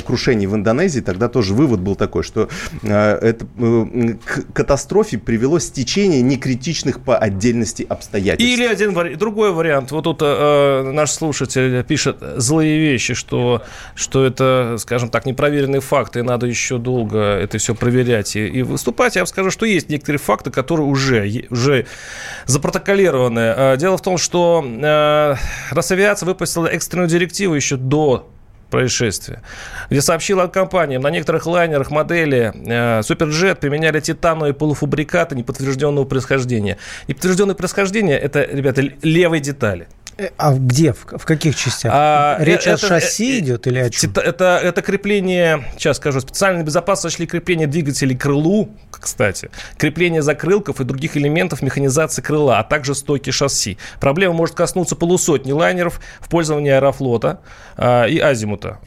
крушении 0.00 0.46
в 0.46 0.54
Индонезии, 0.54 1.00
тогда 1.00 1.28
тоже 1.28 1.54
вывод 1.54 1.80
был 1.80 1.96
такой, 1.96 2.22
что 2.22 2.48
это 2.82 3.46
к 4.24 4.52
катастрофе 4.52 5.18
привело 5.18 5.58
стечение 5.58 6.22
некритичных 6.22 7.00
по 7.00 7.16
отдельности 7.16 7.86
обстоятельств. 7.88 8.52
Или 8.52 8.66
один 8.66 8.94
другой 9.18 9.52
вариант. 9.52 9.90
Вот 9.90 10.04
тут 10.04 10.18
э, 10.22 10.90
наш 10.92 11.10
слушатель 11.10 11.82
пишет 11.84 12.18
злые 12.36 12.78
вещи, 12.78 13.14
что, 13.14 13.62
что 13.94 14.24
это, 14.24 14.76
скажем 14.78 15.10
так, 15.10 15.26
непроверенные 15.26 15.80
факты, 15.80 16.20
и 16.20 16.22
надо 16.22 16.46
еще 16.46 16.78
долго 16.78 17.18
это 17.18 17.58
все 17.58 17.74
проверять 17.74 18.36
и, 18.36 18.46
и 18.46 18.62
выступать. 18.62 19.16
Я 19.16 19.22
вам 19.22 19.26
скажу, 19.26 19.50
что 19.50 19.66
есть 19.66 19.88
некоторые 19.88 20.18
факты, 20.18 20.50
которые 20.50 20.86
уже, 20.86 21.46
уже 21.50 21.86
запротоколированы. 22.46 23.40
Э, 23.40 23.76
дело 23.76 23.96
в 23.96 24.02
том, 24.02 24.18
что 24.18 24.64
э, 24.64 25.34
Росавиация 25.70 26.26
выпустила 26.26 26.66
экстренную 26.66 27.08
директиву 27.08 27.54
еще 27.54 27.76
до 27.76 28.28
происшествия, 28.70 29.42
где 29.90 30.00
сообщила 30.00 30.46
компаниям, 30.46 31.02
на 31.02 31.10
некоторых 31.10 31.46
лайнерах 31.46 31.90
модели 31.90 32.52
э, 32.54 33.02
Суперджет 33.02 33.60
применяли 33.60 34.00
титановые 34.00 34.54
полуфабрикаты 34.54 35.34
неподтвержденного 35.36 36.04
происхождения. 36.04 36.78
Неподтвержденное 37.06 37.54
происхождение– 37.54 38.18
это, 38.20 38.42
ребята, 38.42 38.82
левые 39.02 39.40
детали. 39.40 39.88
Э, 40.18 40.30
а 40.36 40.52
где? 40.54 40.92
В, 40.92 41.24
каких 41.24 41.54
частях? 41.54 41.92
А, 41.94 42.36
Речь 42.40 42.66
это, 42.66 42.74
о 42.74 42.76
шасси 42.76 43.36
это, 43.36 43.44
идет 43.44 43.66
или 43.68 43.78
о 43.78 43.88
чем? 43.88 44.10
Это, 44.10 44.20
это, 44.20 44.60
это 44.62 44.82
крепление, 44.82 45.64
сейчас 45.76 45.98
скажу, 45.98 46.20
специальной 46.20 46.64
безопасности 46.64 47.14
сочли 47.14 47.26
крепление 47.26 47.68
двигателей 47.68 48.16
к 48.16 48.22
крылу, 48.22 48.68
кстати, 48.90 49.48
крепление 49.76 50.20
закрылков 50.20 50.80
и 50.80 50.84
других 50.84 51.16
элементов 51.16 51.62
механизации 51.62 52.20
крыла, 52.20 52.58
а 52.58 52.64
также 52.64 52.96
стойки 52.96 53.30
шасси. 53.30 53.78
Проблема 54.00 54.34
может 54.34 54.56
коснуться 54.56 54.96
полусотни 54.96 55.52
лайнеров 55.52 56.00
в 56.20 56.28
пользовании 56.28 56.72
Аэрофлота 56.72 57.40
а, 57.76 58.06
и 58.06 58.18
Азимута. 58.18 58.80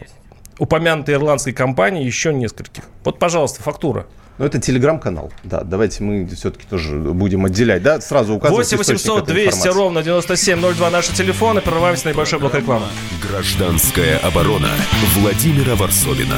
Упомянутой 0.60 1.16
ирландской 1.16 1.54
компании 1.54 2.04
еще 2.04 2.34
нескольких. 2.34 2.84
Вот, 3.06 3.20
пожалуйста, 3.20 3.64
фактура. 3.64 4.06
Ну, 4.42 4.48
это 4.48 4.58
телеграм-канал. 4.58 5.32
Да, 5.44 5.62
давайте 5.64 6.02
мы 6.02 6.26
все-таки 6.26 6.66
тоже 6.68 6.98
будем 6.98 7.46
отделять. 7.46 7.84
Да, 7.84 8.02
сразу 8.02 8.34
указывать 8.34 8.72
8 8.72 8.78
800 8.80 9.26
200 9.28 9.68
ровно 9.68 10.02
9702 10.02 10.90
наши 10.90 11.14
телефоны. 11.14 11.62
Прорываемся 11.62 12.08
на 12.08 12.14
небольшой 12.14 12.40
блок 12.40 12.56
рекламы. 12.56 12.88
Гражданская 13.22 14.18
оборона 14.18 14.72
Владимира 15.16 15.76
Варсовина. 15.76 16.38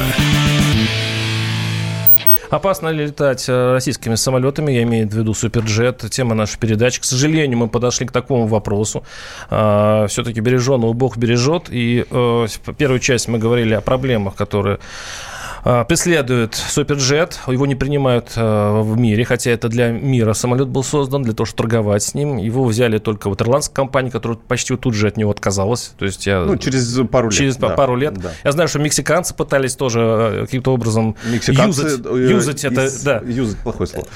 Опасно 2.49 2.89
ли 2.89 3.05
летать 3.05 3.45
э, 3.47 3.71
российскими 3.71 4.15
самолетами, 4.15 4.73
я 4.73 4.83
имею 4.83 5.07
в 5.07 5.13
виду 5.13 5.33
Суперджет, 5.33 6.05
тема 6.11 6.35
нашей 6.35 6.59
передачи. 6.59 6.99
К 6.99 7.05
сожалению, 7.05 7.57
мы 7.57 7.67
подошли 7.69 8.05
к 8.05 8.11
такому 8.11 8.47
вопросу. 8.47 9.03
А, 9.49 10.05
Все-таки 10.07 10.41
береженного 10.41 10.91
Бог 10.91 11.15
бережет. 11.17 11.69
И 11.69 12.05
э, 12.07 12.47
первую 12.77 12.99
часть 12.99 13.29
мы 13.29 13.39
говорили 13.39 13.73
о 13.73 13.81
проблемах, 13.81 14.35
которые 14.35 14.79
преследует 15.63 16.55
Суперджет, 16.55 17.39
его 17.47 17.65
не 17.65 17.75
принимают 17.75 18.33
а, 18.35 18.81
в 18.81 18.97
мире, 18.97 19.23
хотя 19.23 19.51
это 19.51 19.69
для 19.69 19.91
мира 19.91 20.33
самолет 20.33 20.67
был 20.67 20.83
создан, 20.83 21.23
для 21.23 21.33
того, 21.33 21.45
чтобы 21.45 21.69
торговать 21.69 22.03
с 22.03 22.13
ним. 22.13 22.37
Его 22.37 22.65
взяли 22.65 22.97
только 22.97 23.29
вот 23.29 23.41
ирландская 23.41 23.75
компания, 23.75 24.11
которая 24.11 24.37
почти 24.37 24.75
тут 24.75 24.93
же 24.93 25.07
от 25.07 25.17
него 25.17 25.31
отказалась. 25.31 25.93
То 25.97 26.05
есть 26.05 26.27
я... 26.27 26.41
Ну, 26.43 26.57
через 26.57 26.99
пару 27.07 27.29
лет. 27.29 27.37
Через 27.37 27.55
да, 27.57 27.69
пару 27.69 27.95
лет. 27.95 28.13
Да. 28.15 28.31
Я 28.43 28.51
знаю, 28.51 28.67
что 28.67 28.79
мексиканцы 28.79 29.33
пытались 29.33 29.75
тоже 29.75 29.99
а, 30.01 30.41
каким-то 30.45 30.73
образом 30.73 31.15
мексиканцы, 31.31 31.83
юзать, 31.83 32.05
э, 32.05 32.29
юзать 32.29 32.63
это. 32.65 32.85
Из, 32.85 33.01
да. 33.03 33.21
Юзать 33.25 33.57
плохое 33.59 33.87
слово. 33.87 34.07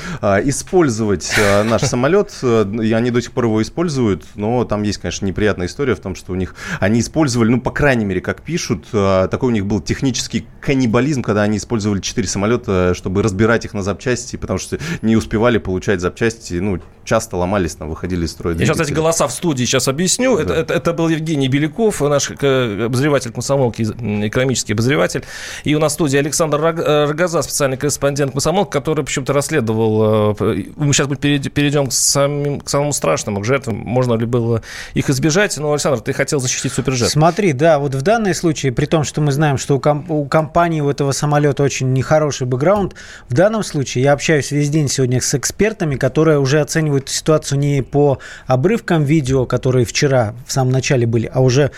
Использовать 0.44 1.34
наш 1.66 1.82
самолет, 1.84 2.34
э, 2.44 2.66
и 2.84 2.92
они 2.92 3.12
до 3.12 3.22
сих 3.22 3.32
пор 3.32 3.46
его 3.46 3.62
используют, 3.62 4.25
но 4.36 4.66
там 4.66 4.84
есть, 4.84 5.00
конечно, 5.00 5.25
неприятная 5.25 5.68
история 5.68 5.96
в 5.96 6.00
том, 6.00 6.16
что 6.16 6.34
у 6.34 6.36
них 6.36 6.56
они 6.80 7.00
использовали, 7.00 7.51
ну, 7.51 7.62
по 7.62 7.72
крайней 7.72 8.06
мере, 8.06 8.22
как 8.22 8.42
пишут, 8.42 8.88
такой 8.92 9.48
у 9.48 9.51
них 9.51 9.66
был 9.66 9.80
технический 9.80 10.46
каннибализм, 10.62 11.22
когда 11.22 11.37
когда 11.38 11.44
они 11.44 11.58
использовали 11.58 12.01
четыре 12.01 12.27
самолета, 12.27 12.96
чтобы 12.96 13.22
разбирать 13.22 13.63
их 13.63 13.75
на 13.75 13.84
запчасти, 13.84 14.38
потому 14.38 14.58
что 14.58 14.79
не 15.03 15.15
успевали 15.15 15.60
получать 15.60 16.01
запчасти, 16.01 16.56
ну, 16.56 16.79
часто 17.03 17.38
ломались, 17.38 17.75
там, 17.75 17.89
выходили 17.89 18.25
из 18.25 18.32
строя. 18.32 18.56
Я 18.56 18.65
сейчас 18.65 18.79
эти 18.79 18.91
голоса 18.91 19.27
в 19.27 19.32
студии 19.32 19.65
сейчас 19.65 19.88
объясню. 19.88 20.36
Да. 20.36 20.41
Это, 20.41 20.53
это, 20.53 20.74
это 20.74 20.94
был 20.94 21.10
Евгений 21.10 21.48
Беляков, 21.48 22.01
наш 22.01 22.32
обозреватель 22.32 23.32
комсомолки, 23.32 23.84
экономический 23.84 24.74
обозреватель. 24.74 25.24
И 25.63 25.75
у 25.75 25.79
нас 25.79 25.91
в 25.91 25.96
студии 25.96 26.17
Александр 26.17 26.60
Рогоза, 26.60 27.44
специальный 27.44 27.77
корреспондент 27.77 28.32
комсомолки, 28.32 28.72
который 28.72 29.06
почему-то 29.06 29.34
расследовал... 29.34 30.36
Э, 30.39 30.63
мы 30.75 30.91
сейчас 30.91 31.08
перейдем 31.08 31.88
к, 31.88 31.94
самим, 31.94 32.62
к 32.62 32.70
самому 32.70 32.94
страшному, 32.94 33.41
к 33.41 33.46
жертвам. 33.46 33.77
Можно 33.77 34.15
ли 34.15 34.25
было 34.25 34.63
их 34.96 35.10
избежать? 35.12 35.56
Но, 35.58 35.72
Александр, 35.72 36.01
ты 36.01 36.13
хотел 36.13 36.39
защитить 36.39 36.74
Суперджет. 36.74 37.10
Смотри, 37.10 37.53
да, 37.53 37.77
вот 37.77 37.94
в 37.94 38.01
данном 38.01 38.34
случае, 38.34 38.72
при 38.72 38.88
том, 38.88 39.03
что 39.03 39.22
мы 39.22 39.32
знаем, 39.32 39.60
что 39.60 39.77
у, 39.77 39.79
комп- 39.79 40.10
у 40.10 40.25
компании 40.25 40.82
у 40.82 40.89
этого 40.89 41.12
самолета 41.12 41.26
самолета 41.27 41.62
очень 41.62 41.91
нехороший 41.91 42.48
бэкграунд. 42.48 42.96
В 43.27 43.34
данном 43.34 43.62
случае 43.62 44.05
я 44.05 44.13
общаюсь 44.13 44.51
весь 44.51 44.69
день 44.69 44.88
сегодня 44.88 45.19
с 45.19 45.36
экспертами, 45.36 45.98
которые 45.98 46.39
уже 46.39 46.62
оценивают 46.62 47.10
ситуацию 47.10 47.60
не 47.60 47.81
по 47.81 48.19
обрывкам 48.46 49.03
видео, 49.03 49.46
которые 49.46 49.86
вчера 49.86 50.36
в 50.46 50.53
самом 50.53 50.72
начале 50.72 51.05
были, 51.05 51.29
а 51.34 51.41
уже 51.41 51.72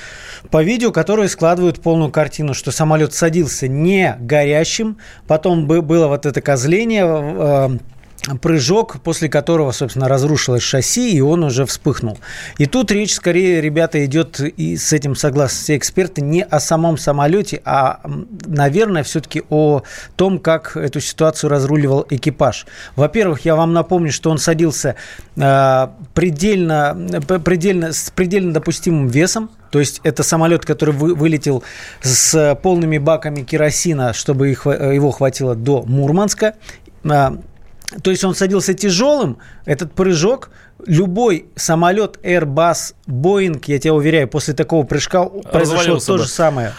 по 0.52 0.62
видео, 0.62 0.92
которые 0.92 1.30
складывают 1.30 1.82
полную 1.82 2.12
картину, 2.12 2.54
что 2.54 2.72
самолет 2.72 3.16
садился 3.16 3.68
не 3.68 4.16
горящим, 4.20 4.98
потом 5.26 5.66
было 5.66 6.08
вот 6.08 6.28
это 6.28 6.42
козление, 6.42 7.06
э, 7.08 7.78
прыжок, 8.42 9.02
после 9.02 9.30
которого, 9.30 9.72
собственно, 9.72 10.08
разрушилось 10.08 10.62
шасси, 10.62 11.12
и 11.12 11.22
он 11.22 11.44
уже 11.44 11.66
вспыхнул. 11.66 12.20
И 12.58 12.66
тут 12.66 12.92
речь 12.92 13.14
скорее, 13.14 13.62
ребята, 13.62 14.04
идет, 14.06 14.40
и 14.40 14.78
с 14.78 14.94
этим 14.94 15.16
согласны 15.16 15.58
все 15.60 15.78
эксперты, 15.78 16.22
не 16.22 16.44
о 16.44 16.60
самом 16.60 16.98
самолете, 16.98 17.62
а, 17.66 18.02
наверное, 18.46 19.04
все-таки 19.04 19.44
о 19.50 19.84
том, 20.16 20.40
как 20.40 20.76
эту 20.76 21.00
ситуацию 21.00 21.50
разруливал 21.50 22.06
экипаж. 22.10 22.66
Во-первых, 22.96 23.46
я 23.46 23.56
вам 23.56 23.74
напомню, 23.74 24.12
что 24.12 24.30
он 24.30 24.38
садился 24.38 24.96
э, 25.36 25.88
предельно, 26.14 26.98
предельно, 27.44 27.94
с 27.94 28.12
предельно 28.12 28.54
допустимым 28.54 29.08
весом, 29.08 29.50
то 29.72 29.80
есть 29.80 30.02
это 30.04 30.24
самолет, 30.24 30.66
который 30.66 30.94
вы, 30.94 31.14
вылетел 31.14 31.64
с 32.02 32.58
полными 32.62 32.98
баками 32.98 33.42
керосина, 33.42 34.14
чтобы 34.14 34.50
их, 34.50 34.66
его 34.66 35.12
хватило 35.12 35.56
до 35.56 35.84
Мурманска. 35.84 36.56
То 38.04 38.12
есть 38.12 38.24
он 38.24 38.36
садился 38.36 38.74
тяжелым, 38.74 39.40
этот 39.66 39.94
прыжок, 39.94 40.52
любой 40.86 41.48
самолет 41.56 42.20
Airbus, 42.24 42.94
Boeing, 43.08 43.62
я 43.66 43.80
тебя 43.80 43.94
уверяю, 43.94 44.28
после 44.28 44.54
такого 44.54 44.86
прыжка 44.86 45.26
произошло 45.26 46.00
то 46.00 46.18
же 46.18 46.28
самое. 46.28 46.74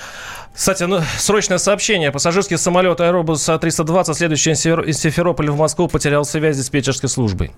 Кстати, 0.55 0.83
ну, 0.85 1.01
срочное 1.19 1.59
сообщение. 1.59 2.13
Пассажирский 2.13 2.59
самолет 2.59 3.01
Airbus 3.01 3.59
320, 3.59 4.17
следующий 4.17 4.51
из 4.51 4.99
Симферополя 4.99 5.53
в 5.53 5.57
Москву, 5.59 5.89
потерял 5.89 6.25
связь 6.25 6.57
с 6.57 6.59
диспетчерской 6.59 7.09
службой. 7.09 7.53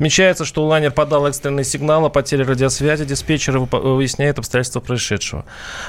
Отмечается, 0.00 0.46
что 0.46 0.64
лайнер 0.64 0.92
подал 0.92 1.26
экстренный 1.26 1.62
сигнал 1.62 2.06
о 2.06 2.08
потере 2.08 2.44
радиосвязи. 2.44 3.04
Диспетчер 3.04 3.58
выясняет 3.58 4.38
обстоятельства 4.38 4.80
происшедшего. 4.80 5.44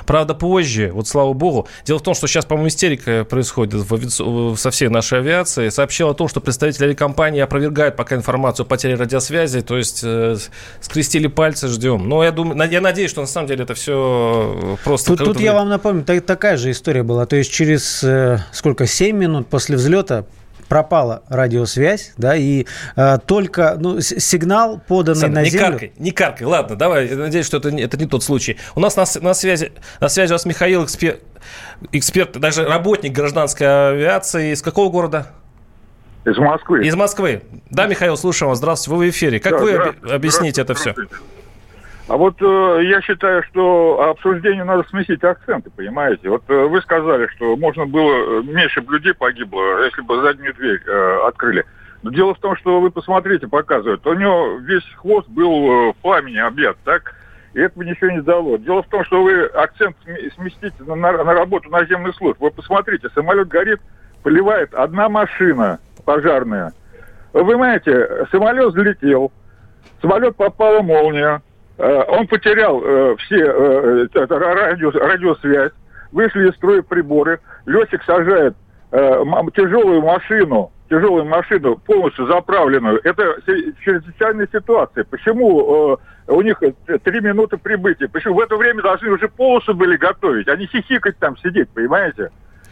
Правда, 0.05 0.33
позже, 0.33 0.91
вот 0.93 1.07
слава 1.07 1.31
богу, 1.31 1.69
дело 1.85 1.99
в 1.99 2.01
том, 2.01 2.13
что 2.13 2.27
сейчас, 2.27 2.43
по-моему, 2.43 2.67
истерика 2.67 3.23
происходит 3.23 3.89
в 3.89 3.93
ави... 3.93 4.09
со 4.57 4.69
всей 4.69 4.89
нашей 4.89 5.19
авиации. 5.19 5.69
Сообщил 5.69 6.09
о 6.09 6.13
том, 6.13 6.27
что 6.27 6.41
представители 6.41 6.87
авиакомпании 6.87 7.39
опровергают 7.39 7.95
пока 7.95 8.17
информацию 8.17 8.65
о 8.65 8.67
потере 8.67 8.95
радиосвязи, 8.95 9.61
то 9.61 9.77
есть 9.77 10.01
э, 10.03 10.35
скрестили 10.81 11.27
пальцы, 11.27 11.69
ждем. 11.69 12.09
Но 12.09 12.21
я 12.21 12.33
думаю, 12.33 12.69
я 12.69 12.81
надеюсь, 12.81 13.11
что 13.11 13.21
на 13.21 13.27
самом 13.27 13.47
деле 13.47 13.63
это 13.63 13.75
все 13.75 14.77
просто... 14.83 15.15
Тут, 15.15 15.25
тут 15.25 15.39
я 15.39 15.53
вам 15.53 15.69
напомню, 15.69 16.03
такая 16.03 16.57
же 16.57 16.71
история 16.71 17.03
была. 17.03 17.25
То 17.25 17.37
есть 17.37 17.49
через 17.49 18.03
э, 18.03 18.39
сколько, 18.51 18.87
7 18.87 19.15
минут 19.15 19.47
после 19.47 19.77
взлета 19.77 20.25
пропала 20.71 21.23
радиосвязь, 21.27 22.13
да, 22.15 22.33
и 22.37 22.65
э, 22.95 23.17
только 23.25 23.75
ну, 23.77 23.99
сигнал, 23.99 24.81
поданный 24.87 25.19
Сандра, 25.19 25.41
на 25.41 25.43
не 25.43 25.49
землю... 25.49 25.67
каркай, 25.67 25.93
не 25.99 26.11
каркай, 26.11 26.47
ладно, 26.47 26.77
давай, 26.77 27.09
я 27.09 27.17
надеюсь, 27.17 27.45
что 27.45 27.57
это, 27.57 27.71
не- 27.71 27.83
это 27.83 27.97
не 27.97 28.05
тот 28.05 28.23
случай. 28.23 28.57
У 28.73 28.79
нас 28.79 28.95
на, 28.95 29.03
на 29.19 29.33
связи, 29.33 29.73
на 29.99 30.07
связи 30.07 30.31
у 30.31 30.35
нас 30.35 30.45
Михаил, 30.45 30.85
эксперт, 30.85 31.19
эксперт, 31.91 32.39
даже 32.39 32.63
работник 32.63 33.11
гражданской 33.11 33.89
авиации. 33.89 34.53
Из 34.53 34.61
какого 34.61 34.89
города? 34.89 35.27
Из 36.23 36.37
Москвы. 36.37 36.87
Из 36.87 36.95
Москвы. 36.95 37.41
Да, 37.69 37.87
Михаил, 37.87 38.15
слушаем 38.15 38.51
вас. 38.51 38.59
Здравствуйте, 38.59 38.97
вы 38.97 39.05
в 39.07 39.09
эфире. 39.09 39.41
Как 39.41 39.51
Да, 39.51 39.57
вы 39.57 39.75
объясните 40.09 40.61
это 40.61 40.73
все? 40.73 40.95
А 42.11 42.17
вот 42.17 42.35
э, 42.41 42.79
я 42.83 42.99
считаю, 43.01 43.41
что 43.43 44.09
обсуждению 44.09 44.65
надо 44.65 44.83
сместить 44.89 45.23
акценты, 45.23 45.69
понимаете? 45.69 46.27
Вот 46.27 46.43
э, 46.49 46.65
вы 46.65 46.81
сказали, 46.81 47.27
что 47.27 47.55
можно 47.55 47.85
было, 47.85 48.41
э, 48.41 48.43
меньше 48.43 48.81
людей 48.81 49.13
погибло, 49.13 49.81
если 49.85 50.01
бы 50.01 50.21
заднюю 50.21 50.53
дверь 50.53 50.81
э, 50.85 51.19
открыли. 51.25 51.63
Но 52.03 52.11
дело 52.11 52.33
в 52.35 52.39
том, 52.39 52.57
что 52.57 52.81
вы 52.81 52.91
посмотрите, 52.91 53.47
показывают, 53.47 54.05
у 54.05 54.13
него 54.13 54.57
весь 54.57 54.83
хвост 54.97 55.29
был 55.29 55.51
э, 55.71 55.93
в 55.93 55.95
пламени 56.01 56.39
объят, 56.39 56.75
так? 56.83 57.15
И 57.53 57.61
это 57.61 57.79
бы 57.79 57.85
ничего 57.85 58.11
не 58.11 58.21
дало. 58.21 58.57
Дело 58.57 58.83
в 58.83 58.89
том, 58.89 59.05
что 59.05 59.23
вы 59.23 59.45
акцент 59.45 59.95
сме- 60.05 60.33
сместите 60.35 60.83
на, 60.83 60.95
на- 60.95 61.23
на 61.23 61.33
работу 61.33 61.69
наземных 61.69 62.13
служб. 62.17 62.41
Вы 62.41 62.51
посмотрите, 62.51 63.07
самолет 63.15 63.47
горит, 63.47 63.79
поливает 64.21 64.73
одна 64.73 65.07
машина 65.07 65.79
пожарная. 66.03 66.73
Вы 67.31 67.45
понимаете, 67.45 68.27
самолет 68.33 68.73
взлетел, 68.73 69.31
самолет 70.01 70.35
попала 70.35 70.81
молния, 70.81 71.41
он 72.07 72.27
потерял 72.27 72.81
э, 72.83 73.15
все 73.17 73.37
э, 73.37 74.07
радио- 74.13 74.91
радиосвязь, 74.91 75.71
вышли 76.11 76.49
из 76.49 76.55
строя 76.55 76.81
приборы, 76.81 77.39
летчик 77.65 78.03
сажает 78.03 78.55
э, 78.91 79.23
тяжелую 79.55 80.01
машину, 80.01 80.71
тяжелую 80.89 81.25
машину 81.25 81.77
полностью 81.77 82.27
заправленную. 82.27 82.99
Это 83.03 83.37
чрезвычайная 83.83 84.47
ситуация. 84.51 85.05
Почему 85.05 85.93
э, 85.93 85.97
у 86.27 86.41
них 86.41 86.61
э, 86.61 86.97
три 86.99 87.21
минуты 87.21 87.57
прибытия? 87.57 88.07
Почему 88.09 88.35
в 88.35 88.41
это 88.41 88.57
время 88.57 88.83
должны 88.83 89.09
уже 89.09 89.27
полосу 89.27 89.73
были 89.73 89.97
готовить, 89.97 90.47
а 90.49 90.55
не 90.55 90.67
хихикать 90.67 91.17
там 91.17 91.37
сидеть, 91.37 91.69
понимаете? 91.69 92.29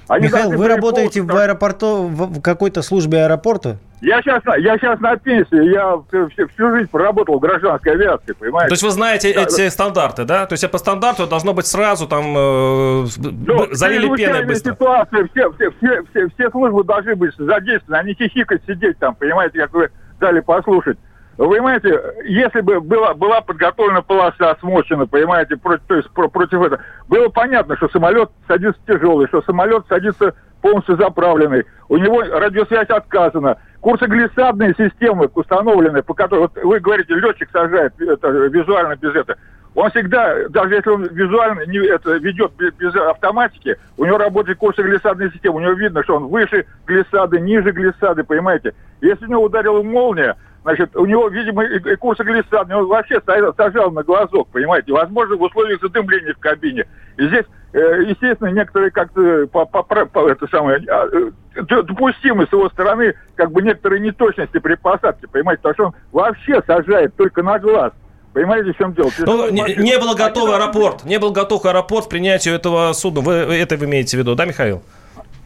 Они 0.09 0.25
Михаил, 0.25 0.51
вы 0.51 0.67
работаете 0.67 1.21
в 1.21 1.35
аэропорту, 1.35 2.07
в 2.07 2.41
какой-то 2.41 2.81
службе 2.81 3.23
аэропорта? 3.25 3.77
я 4.01 4.21
сейчас, 4.21 4.41
я 4.59 4.77
сейчас 4.77 4.99
на 5.01 5.17
пенсии, 5.17 5.71
я 5.73 5.97
всю, 6.07 6.29
всю- 6.29 6.47
всю 6.47 6.71
жизнь 6.71 6.89
проработал 6.89 7.37
в 7.37 7.39
гражданской 7.41 7.91
авиации, 7.91 8.31
понимаете? 8.33 8.69
То 8.69 8.73
есть 8.73 8.83
вы 8.83 8.89
знаете 8.91 9.33
Да, 9.33 9.43
эти 9.43 9.69
стандарты, 9.69 10.23
да? 10.25 10.45
То 10.45 10.53
есть 10.53 10.71
по 10.71 10.77
стандарту 10.77 11.27
должно 11.27 11.53
быть 11.53 11.67
сразу 11.67 12.07
там 12.07 12.23
э, 12.35 13.05
Ну, 13.17 13.67
залили 13.71 14.15
пеной 14.15 14.45
быстро. 14.45 14.73
ситуация, 14.73 15.27
все, 15.31 15.51
все, 15.53 15.71
все, 15.77 16.03
все, 16.11 16.27
все 16.29 16.49
службы 16.49 16.83
должны 16.83 17.15
быть 17.15 17.33
задействованы, 17.37 17.99
а 17.99 18.03
не 18.03 18.13
хихикать, 18.13 18.61
сидеть 18.65 18.97
там, 18.99 19.15
понимаете, 19.15 19.59
как 19.59 19.73
вы 19.73 19.89
дали 20.19 20.39
послушать. 20.39 20.97
Вы 21.39 21.47
понимаете, 21.51 22.01
если 22.25 22.59
бы 22.59 22.81
была, 22.81 23.13
была 23.13 23.39
подготовлена 23.39 24.01
полоса, 24.01 24.57
смочена, 24.59 25.07
понимаете, 25.07 25.55
против, 25.55 25.85
то 25.87 25.95
есть 25.95 26.09
про- 26.09 26.27
против 26.27 26.61
этого, 26.61 26.81
было 27.07 27.29
понятно, 27.29 27.77
что 27.77 27.87
самолет 27.87 28.29
садится 28.45 28.81
тяжелый, 28.85 29.25
что 29.29 29.41
самолет 29.43 29.85
садится 29.87 30.35
полностью 30.61 30.97
заправленный, 30.97 31.63
у 31.87 31.95
него 31.95 32.23
радиосвязь 32.23 32.89
отказана, 32.89 33.55
курсоглиссадные 33.79 34.75
системы 34.77 35.29
установлены, 35.33 36.03
по 36.03 36.13
которым, 36.13 36.49
вот 36.53 36.61
вы 36.61 36.81
говорите, 36.81 37.15
летчик 37.15 37.47
сажает 37.53 37.93
это, 38.01 38.27
визуально 38.27 38.97
без 38.97 39.15
этого, 39.15 39.37
он 39.75 39.91
всегда, 39.91 40.49
даже 40.49 40.75
если 40.75 40.89
он 40.89 41.05
визуально 41.05 41.61
не, 41.67 41.77
это, 41.87 42.17
ведет 42.17 42.51
без, 42.57 42.73
без 42.73 42.93
автоматики, 42.95 43.77
у 43.95 44.03
него 44.03 44.17
работает 44.17 44.57
курсоглиссадная 44.57 45.29
система, 45.31 45.55
у 45.55 45.59
него 45.61 45.71
видно, 45.71 46.03
что 46.03 46.17
он 46.17 46.27
выше 46.27 46.65
глиссады, 46.85 47.39
ниже 47.39 47.71
глиссады, 47.71 48.25
понимаете. 48.25 48.73
Если 48.99 49.25
у 49.25 49.29
него 49.29 49.43
ударила 49.43 49.81
молния, 49.81 50.35
значит, 50.63 50.95
у 50.95 51.05
него, 51.05 51.27
видимо, 51.29 51.63
и, 51.63 51.77
и 51.77 51.95
курсоглиссадный, 51.95 52.75
он 52.75 52.87
вообще 52.87 53.19
стоял- 53.21 53.53
сажал 53.55 53.91
на 53.91 54.03
глазок, 54.03 54.47
понимаете. 54.49 54.91
Возможно, 54.91 55.35
в 55.35 55.41
условиях 55.41 55.81
задымления 55.81 56.33
в 56.33 56.39
кабине. 56.39 56.85
И 57.17 57.27
здесь, 57.27 57.45
э, 57.73 58.03
естественно, 58.07 58.49
некоторые 58.49 58.91
как-то 58.91 59.47
по, 59.47 59.65
по- 59.65 59.83
про- 59.83 60.05
по- 60.05 60.29
это 60.29 60.47
самое, 60.47 60.79
а, 60.89 61.07
э, 61.11 61.61
допустимы 61.83 62.45
с 62.47 62.51
его 62.51 62.69
стороны, 62.69 63.13
как 63.35 63.51
бы 63.51 63.61
некоторые 63.61 63.99
неточности 63.99 64.59
при 64.59 64.75
посадке, 64.75 65.27
понимаете, 65.27 65.61
потому 65.63 65.73
что 65.73 65.85
он 65.85 65.93
вообще 66.11 66.61
сажает 66.65 67.15
только 67.15 67.43
на 67.43 67.59
глаз. 67.59 67.91
Понимаете, 68.33 68.73
в 68.73 68.77
чем 68.77 68.93
дело? 68.93 69.09
Ну, 69.19 69.49
не, 69.49 69.75
не 69.75 69.97
был 69.97 70.13
готов 70.15 70.51
аэропорт, 70.51 71.03
не 71.03 71.17
был 71.17 71.31
готов 71.31 71.65
аэропорт 71.65 72.05
к 72.05 72.09
принятию 72.09 72.53
этого 72.53 72.93
судна. 72.93 73.21
Вы 73.21 73.33
это 73.33 73.75
вы 73.75 73.85
имеете 73.87 74.17
в 74.17 74.19
виду, 74.19 74.35
да, 74.35 74.45
Михаил? 74.45 74.83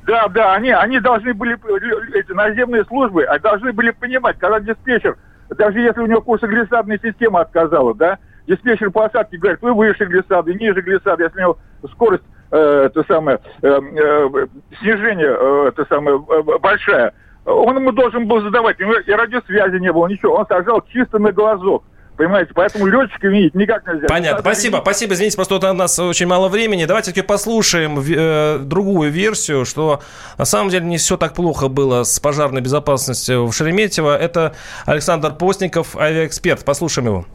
Да, 0.06 0.28
да, 0.28 0.54
они, 0.54 0.72
они 0.72 1.00
должны 1.00 1.34
были, 1.34 1.56
э, 1.56 2.20
эти 2.20 2.32
наземные 2.32 2.84
службы, 2.86 3.24
а 3.24 3.40
должны 3.40 3.72
были 3.72 3.92
понимать, 3.92 4.38
когда 4.38 4.60
диспетчер, 4.60 5.18
даже 5.50 5.80
если 5.80 6.02
у 6.02 6.08
него 6.08 6.22
курсоглиссадная 6.22 7.00
система 7.02 7.42
отказала, 7.42 7.96
да, 7.96 8.18
диспетчер 8.48 8.92
посадки 8.92 9.38
говорит, 9.38 9.62
вы 9.62 9.74
выше 9.74 10.06
глиссады, 10.06 10.54
ниже 10.56 10.82
глиссады, 10.82 11.24
если 11.24 11.38
у 11.38 11.42
него 11.42 11.58
скорость, 11.94 12.24
э, 12.52 12.88
это 12.88 13.04
самое, 13.08 13.40
э, 13.62 13.68
э, 13.68 14.48
снижение, 14.80 15.38
э, 15.40 15.66
это 15.70 15.86
самое, 15.86 16.18
э, 16.18 16.60
большая, 16.60 17.14
он 17.46 17.76
ему 17.78 17.92
должен 17.94 18.28
был 18.28 18.42
задавать, 18.42 18.78
и 18.80 19.12
радиосвязи 19.12 19.78
не 19.78 19.92
было, 19.92 20.08
ничего, 20.08 20.36
он 20.36 20.48
сажал 20.48 20.82
чисто 20.89 21.20
на 21.20 21.32
глазок. 21.32 21.84
Понимаете, 22.15 22.52
поэтому 22.54 22.86
летчика 22.86 23.28
винить 23.28 23.56
никак 23.56 23.86
нельзя. 23.88 24.08
Понятно, 24.08 24.38
Надо 24.38 24.41
спасибо, 24.41 24.73
винить 24.76 24.84
спасибо. 24.84 25.13
Извините, 25.13 25.36
просто 25.36 25.71
у 25.71 25.73
нас 25.73 25.97
очень 25.97 26.28
мало 26.28 26.47
времени. 26.47 26.86
Давайте 26.86 27.12
таки 27.12 27.21
послушаем 27.21 27.99
э, 27.99 28.60
другую 28.60 29.12
версию, 29.12 29.65
что 29.65 30.02
на 30.38 30.45
самом 30.45 30.69
деле 30.69 30.86
не 30.86 30.97
все 30.97 31.17
так 31.17 31.34
плохо 31.34 31.69
было 31.69 32.04
с 32.04 32.19
пожарной 32.19 32.62
безопасностью 32.62 33.47
в 33.47 33.54
Шереметьево. 33.54 34.15
Это 34.15 34.56
Александр 34.86 35.34
Постников, 35.34 35.97
авиаэксперт. 35.97 36.63
Послушаем 36.63 37.08
его. 37.08 37.26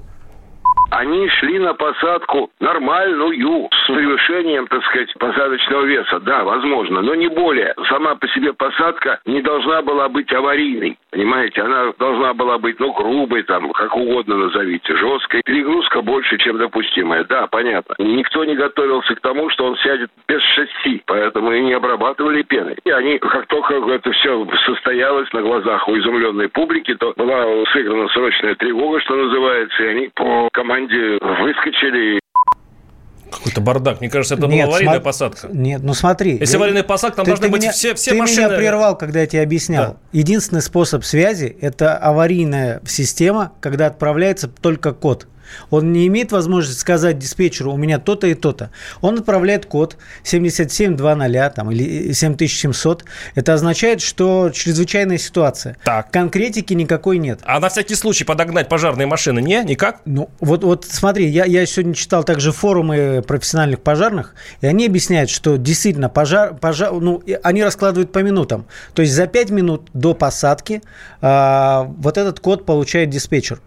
Они 0.90 1.28
шли 1.28 1.58
на 1.58 1.74
посадку 1.74 2.50
нормальную, 2.60 3.68
с 3.70 3.86
превышением, 3.88 4.66
так 4.68 4.82
сказать, 4.86 5.12
посадочного 5.18 5.82
веса. 5.84 6.18
Да, 6.20 6.44
возможно, 6.44 7.02
но 7.02 7.14
не 7.14 7.28
более. 7.28 7.74
Сама 7.88 8.14
по 8.14 8.26
себе 8.28 8.54
посадка 8.54 9.20
не 9.26 9.42
должна 9.42 9.82
была 9.82 10.08
быть 10.08 10.32
аварийной. 10.32 10.96
Понимаете, 11.10 11.60
она 11.60 11.92
должна 11.98 12.32
была 12.32 12.58
быть, 12.58 12.80
ну, 12.80 12.92
грубой, 12.92 13.42
там, 13.42 13.70
как 13.72 13.94
угодно 13.96 14.36
назовите, 14.36 14.96
жесткой. 14.96 15.42
Перегрузка 15.44 16.00
больше, 16.00 16.38
чем 16.38 16.56
допустимая. 16.56 17.24
Да, 17.24 17.46
понятно. 17.48 17.94
Никто 17.98 18.44
не 18.44 18.54
готовился 18.54 19.14
к 19.14 19.20
тому, 19.20 19.50
что 19.50 19.66
он 19.66 19.76
сядет 19.78 20.10
без 20.26 20.40
шасси, 20.40 21.02
поэтому 21.06 21.52
и 21.52 21.60
не 21.60 21.74
обрабатывали 21.74 22.42
пеной. 22.42 22.78
И 22.84 22.90
они, 22.90 23.18
как 23.18 23.46
только 23.46 23.74
это 23.74 24.10
все 24.12 24.46
состоялось 24.64 25.30
на 25.34 25.42
глазах 25.42 25.86
у 25.86 25.98
изумленной 25.98 26.48
публики, 26.48 26.94
то 26.94 27.12
была 27.16 27.44
сыграна 27.72 28.08
срочная 28.08 28.54
тревога, 28.54 29.00
что 29.00 29.16
называется, 29.16 29.82
и 29.82 29.86
они 29.86 30.10
по 30.14 30.48
команде 30.52 30.77
выскочили 30.86 32.20
Какой-то 33.30 33.60
бардак. 33.60 34.00
Мне 34.00 34.08
кажется, 34.08 34.34
это 34.34 34.42
была 34.46 34.54
Нет, 34.54 34.68
аварийная 34.68 34.98
сма- 34.98 35.02
посадка. 35.02 35.48
Нет, 35.52 35.82
ну 35.82 35.92
смотри. 35.94 36.38
Если 36.38 36.54
я- 36.54 36.58
аварийная 36.58 36.82
посадка, 36.82 37.16
там 37.16 37.24
ты- 37.26 37.30
должны 37.32 37.46
ты 37.46 37.52
быть 37.52 37.62
меня- 37.62 37.72
все, 37.72 37.94
все 37.94 38.12
ты 38.12 38.16
машины. 38.16 38.46
меня 38.46 38.56
прервал, 38.56 38.96
когда 38.96 39.20
я 39.20 39.26
тебе 39.26 39.42
объяснял. 39.42 39.98
Единственный 40.12 40.62
способ 40.62 41.04
связи– 41.04 41.56
это 41.60 41.96
аварийная 41.98 42.80
система, 42.86 43.52
когда 43.60 43.86
отправляется 43.86 44.48
только 44.48 44.92
код. 44.92 45.26
Он 45.70 45.92
не 45.92 46.06
имеет 46.06 46.32
возможности 46.32 46.80
сказать 46.80 47.18
диспетчеру, 47.18 47.72
у 47.72 47.76
меня 47.76 47.98
то-то 47.98 48.26
и 48.26 48.34
то-то. 48.34 48.70
Он 49.00 49.18
отправляет 49.18 49.66
код 49.66 49.96
7720 50.22 51.54
там, 51.54 51.70
или 51.70 52.12
7700. 52.12 53.04
Это 53.34 53.54
означает, 53.54 54.00
что 54.00 54.50
чрезвычайная 54.50 55.18
ситуация. 55.18 55.76
Так. 55.84 56.10
Конкретики 56.10 56.74
никакой 56.74 57.18
нет. 57.18 57.40
А 57.44 57.60
на 57.60 57.68
всякий 57.68 57.94
случай 57.94 58.24
подогнать 58.24 58.68
пожарные 58.68 59.06
машины? 59.06 59.40
Не, 59.40 59.64
никак? 59.64 60.00
Ну, 60.04 60.30
вот, 60.40 60.64
вот 60.64 60.84
смотри, 60.84 61.28
я, 61.28 61.44
я 61.44 61.64
сегодня 61.66 61.94
читал 61.94 62.24
также 62.24 62.52
форумы 62.52 63.22
профессиональных 63.26 63.80
пожарных, 63.80 64.34
и 64.60 64.66
они 64.66 64.86
объясняют, 64.86 65.30
что 65.30 65.56
действительно 65.56 66.08
пожар, 66.08 66.54
пожар, 66.54 66.92
ну, 66.92 67.22
они 67.42 67.62
раскладывают 67.62 68.12
по 68.12 68.20
минутам. 68.20 68.66
То 68.94 69.02
есть 69.02 69.14
за 69.14 69.26
5 69.26 69.50
минут 69.50 69.90
до 69.92 70.14
посадки 70.14 70.82
а, 71.20 71.84
вот 71.98 72.18
этот 72.18 72.40
код 72.40 72.64
получает 72.66 73.10
диспетчер. 73.10 73.60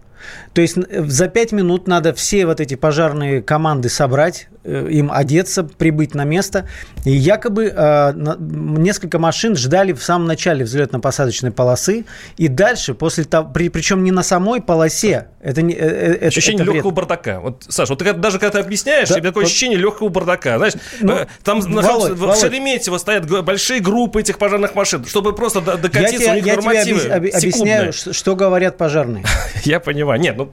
То 0.54 0.62
есть 0.62 0.78
н- 0.78 1.10
за 1.10 1.28
5 1.28 1.52
минут 1.52 1.88
надо 1.88 2.14
все 2.14 2.46
вот 2.46 2.60
эти 2.60 2.76
пожарные 2.76 3.42
команды 3.42 3.90
собрать, 3.90 4.48
э, 4.64 4.88
им 4.90 5.12
одеться, 5.12 5.64
прибыть 5.64 6.14
на 6.16 6.24
место. 6.24 6.68
И 7.06 7.12
якобы 7.12 7.74
э, 7.76 8.14
несколько 8.16 9.18
машин 9.20 9.56
ждали 9.56 9.94
в 9.94 10.04
самом 10.04 10.28
начале 10.28 10.66
взлетно-посадочной 10.66 11.52
полосы. 11.52 12.06
И 12.38 12.48
дальше, 12.48 12.94
после 12.94 13.24
того, 13.24 13.50
при, 13.52 13.70
причем 13.70 14.04
не 14.04 14.12
на 14.12 14.24
самой 14.24 14.62
полосе, 14.62 15.28
это 15.42 15.62
не... 15.62 15.74
э, 15.74 15.78
э, 15.80 16.14
это- 16.16 16.26
Ощущение 16.28 16.64
это 16.64 16.72
легкого 16.74 16.92
бардака. 16.92 17.40
Вот, 17.40 17.66
Саша, 17.68 17.94
вот 17.94 18.00
ты 18.00 18.14
даже 18.14 18.38
когда 18.40 18.60
ты 18.60 18.66
объясняешь, 18.66 19.10
Да, 19.10 19.16
тебе 19.16 19.30
такое 19.30 19.44
вот- 19.44 19.50
ощущение 19.50 19.78
легкого 19.80 20.10
бардака. 20.10 20.58
Знаешь, 20.58 20.74
Ну, 21.00 21.14
э, 21.14 21.28
там 21.44 21.62
Володь, 21.62 22.12
в- 22.12 22.16
в 22.16 22.20
Володь. 22.20 22.40
Шереметьево 22.40 22.98
стоят 22.98 23.26
большие 23.44 23.80
группы 23.80 24.20
этих 24.22 24.38
пожарных 24.38 24.76
машин, 24.76 25.06
чтобы 25.06 25.34
просто 25.34 25.62
до- 25.62 25.72
Я 25.72 25.78
докатиться, 25.78 26.18
тебе, 26.18 26.32
у 26.32 26.36
них 26.36 26.46
я 26.46 26.54
тебе 26.54 26.64
нормативы 26.64 27.00
объ- 27.00 27.40
секундные. 27.40 27.80
объясняю, 27.80 28.14
что 28.14 28.36
говорят 28.36 28.78
пожарные. 28.78 29.24
Я 29.64 29.80
понимаю. 29.80 30.11
Понимаю. 30.12 30.22
Нет, 30.22 30.38
ну... 30.38 30.52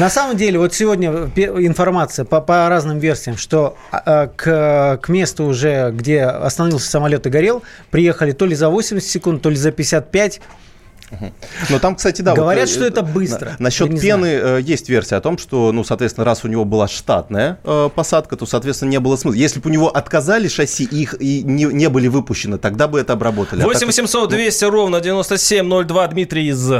На 0.00 0.10
самом 0.10 0.36
деле, 0.36 0.58
вот 0.58 0.74
сегодня 0.74 1.10
информация 1.10 2.24
по, 2.24 2.40
по 2.40 2.68
разным 2.68 2.98
версиям, 2.98 3.36
что 3.36 3.76
а, 3.90 4.28
к, 4.28 4.98
к 5.02 5.08
месту 5.08 5.44
уже, 5.44 5.90
где 5.92 6.22
остановился 6.24 6.90
самолет 6.90 7.26
и 7.26 7.30
горел, 7.30 7.62
приехали 7.90 8.32
то 8.32 8.46
ли 8.46 8.54
за 8.54 8.68
80 8.68 9.08
секунд, 9.08 9.42
то 9.42 9.50
ли 9.50 9.56
за 9.56 9.70
55. 9.70 10.40
Но 11.70 11.78
там, 11.78 11.94
кстати, 11.94 12.20
да. 12.20 12.34
Говорят, 12.34 12.68
вот, 12.68 12.74
что 12.74 12.84
это 12.84 13.02
быстро. 13.02 13.50
На, 13.58 13.66
насчет 13.66 14.00
пены 14.00 14.40
знаю. 14.40 14.64
есть 14.64 14.88
версия 14.88 15.16
о 15.16 15.20
том, 15.20 15.38
что, 15.38 15.70
ну, 15.70 15.84
соответственно, 15.84 16.24
раз 16.24 16.44
у 16.44 16.48
него 16.48 16.64
была 16.64 16.88
штатная 16.88 17.58
э, 17.62 17.90
посадка, 17.94 18.36
то, 18.36 18.44
соответственно, 18.44 18.90
не 18.90 18.98
было 18.98 19.16
смысла. 19.16 19.38
Если 19.38 19.60
бы 19.60 19.70
у 19.70 19.72
него 19.72 19.88
отказали 19.88 20.48
шасси 20.48 20.82
и 20.82 21.02
их 21.02 21.14
и 21.20 21.44
не, 21.44 21.66
не 21.66 21.88
были 21.88 22.08
выпущены, 22.08 22.58
тогда 22.58 22.88
бы 22.88 22.98
это 22.98 23.12
обработали. 23.12 23.62
8 23.62 23.86
800 23.86 24.30
200 24.30 24.64
ну... 24.64 24.70
ровно 24.70 25.00
9702 25.00 26.08
Дмитрий 26.08 26.48
из 26.48 26.72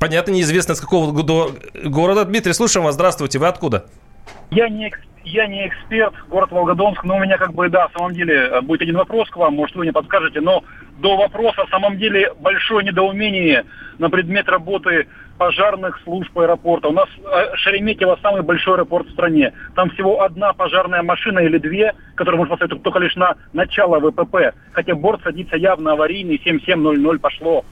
Понятно, 0.00 0.32
неизвестно 0.32 0.74
с 0.74 0.80
какого 0.80 1.12
города. 1.12 2.24
Дмитрий, 2.24 2.52
слушаем 2.52 2.84
вас. 2.84 2.94
Здравствуйте. 2.94 3.38
Вы 3.38 3.46
откуда? 3.46 3.86
Я 4.50 4.68
не, 4.68 4.90
я 5.24 5.46
не 5.46 5.66
эксперт, 5.68 6.14
город 6.28 6.50
Волгодонск, 6.50 7.04
но 7.04 7.16
у 7.16 7.20
меня 7.20 7.36
как 7.36 7.52
бы, 7.52 7.68
да, 7.68 7.88
в 7.88 7.92
самом 7.92 8.14
деле 8.14 8.34
э, 8.34 8.60
будет 8.62 8.82
один 8.82 8.96
вопрос 8.96 9.28
к 9.28 9.36
вам, 9.36 9.54
может 9.54 9.76
вы 9.76 9.82
мне 9.82 9.92
подскажете, 9.92 10.40
но 10.40 10.64
до 10.98 11.16
вопроса, 11.16 11.64
в 11.66 11.70
самом 11.70 11.98
деле, 11.98 12.32
большое 12.40 12.84
недоумение 12.84 13.64
на 13.98 14.10
предмет 14.10 14.48
работы 14.48 15.06
пожарных 15.36 16.00
служб 16.02 16.36
аэропорта. 16.36 16.88
У 16.88 16.92
нас 16.92 17.08
э, 17.18 17.56
Шереметьево 17.56 18.18
самый 18.22 18.42
большой 18.42 18.74
аэропорт 18.74 19.06
в 19.06 19.12
стране. 19.12 19.52
Там 19.76 19.90
всего 19.90 20.22
одна 20.22 20.52
пожарная 20.54 21.02
машина 21.02 21.40
или 21.40 21.58
две, 21.58 21.94
которые 22.14 22.38
можно 22.38 22.56
поставить 22.56 22.82
только 22.82 22.98
лишь 22.98 23.14
на 23.16 23.36
начало 23.52 24.00
ВПП. 24.00 24.54
Хотя 24.72 24.94
борт 24.94 25.22
садится 25.22 25.56
явно 25.56 25.92
аварийный, 25.92 26.40
7700 26.42 27.20
пошло 27.20 27.64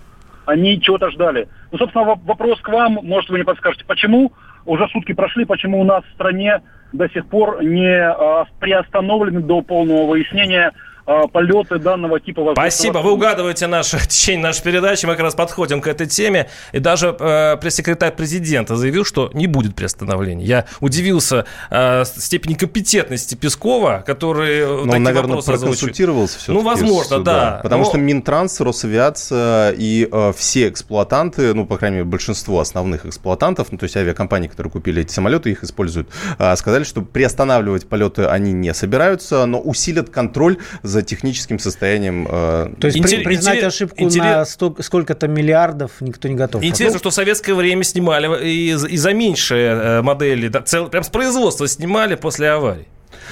они 0.46 0.80
чего-то 0.80 1.10
ждали. 1.10 1.48
Ну, 1.72 1.78
собственно, 1.78 2.04
вопрос 2.04 2.60
к 2.60 2.68
вам, 2.68 3.00
может, 3.02 3.28
вы 3.30 3.38
не 3.38 3.44
подскажете, 3.44 3.84
почему 3.84 4.32
уже 4.64 4.88
сутки 4.88 5.12
прошли, 5.12 5.44
почему 5.44 5.80
у 5.80 5.84
нас 5.84 6.04
в 6.04 6.14
стране 6.14 6.62
до 6.92 7.08
сих 7.10 7.26
пор 7.26 7.62
не 7.62 8.00
а, 8.00 8.46
приостановлены 8.60 9.40
до 9.40 9.60
полного 9.60 10.06
выяснения 10.06 10.72
а, 11.06 11.28
полеты 11.28 11.78
данного 11.78 12.18
типа 12.18 12.52
Спасибо, 12.52 12.98
вы 12.98 13.12
угадываете 13.12 13.68
наше 13.68 13.98
течение 14.08 14.42
нашей 14.42 14.62
передачи, 14.62 15.06
мы 15.06 15.12
как 15.12 15.22
раз 15.22 15.34
подходим 15.34 15.80
к 15.80 15.86
этой 15.86 16.08
теме, 16.08 16.48
и 16.72 16.80
даже 16.80 17.16
э, 17.18 17.56
пресс-секретарь 17.58 18.12
президента 18.12 18.76
заявил, 18.76 19.04
что 19.04 19.30
не 19.32 19.46
будет 19.46 19.76
приостановления. 19.76 20.44
Я 20.44 20.66
удивился 20.80 21.46
э, 21.70 22.04
степени 22.04 22.54
компетентности 22.54 23.36
Пескова, 23.36 24.02
который 24.04 24.66
Но 24.66 24.94
он, 24.94 25.02
наверное, 25.02 25.40
проконсультировался 25.40 26.38
все 26.38 26.52
Ну, 26.52 26.62
возможно, 26.62 27.22
да. 27.22 27.60
Потому 27.62 27.84
Но... 27.84 27.88
что 27.90 27.98
Минтранс, 27.98 28.60
Росавиация 28.60 29.74
и 29.78 30.08
э, 30.10 30.32
все 30.36 30.68
эксплуатанты, 30.68 31.54
ну, 31.54 31.66
по 31.66 31.76
крайней 31.76 31.98
мере, 31.98 32.08
большинство 32.08 32.58
основных 32.60 33.06
эксплуатантов, 33.06 33.70
ну, 33.70 33.78
то 33.78 33.84
есть 33.84 33.96
авиакомпании, 33.96 34.48
которые 34.48 34.72
купили 34.72 35.02
эти 35.02 35.12
самолеты, 35.12 35.50
их 35.50 35.62
используют, 35.62 36.08
э, 36.38 36.56
сказали, 36.56 36.82
что 36.82 37.02
приостанавливать 37.02 37.88
полеты 37.88 38.24
они 38.24 38.52
не 38.52 38.74
собираются, 38.74 39.46
но 39.46 39.60
усилят 39.60 40.10
контроль 40.10 40.58
за 40.82 40.95
за 40.96 41.02
техническим 41.02 41.58
состоянием. 41.58 42.26
Э, 42.28 42.72
То 42.80 42.86
есть 42.86 42.98
Интер... 42.98 43.22
признать 43.22 43.56
интерес... 43.56 43.74
ошибку 43.74 44.02
интерес... 44.02 44.24
на 44.24 44.44
сто... 44.46 44.76
сколько-то 44.80 45.28
миллиардов 45.28 45.92
никто 46.00 46.28
не 46.28 46.34
готов. 46.34 46.64
Интересно, 46.64 46.98
что 46.98 47.10
в 47.10 47.14
советское 47.14 47.54
время 47.54 47.84
снимали 47.84 48.44
и, 48.44 48.70
и 48.70 48.96
за 48.96 49.12
меньшие 49.12 49.72
э, 49.72 50.02
модели, 50.02 50.48
да, 50.48 50.62
цел... 50.62 50.88
прям 50.88 51.04
с 51.04 51.08
производства 51.08 51.68
снимали 51.68 52.14
после 52.14 52.50
аварии. 52.50 52.88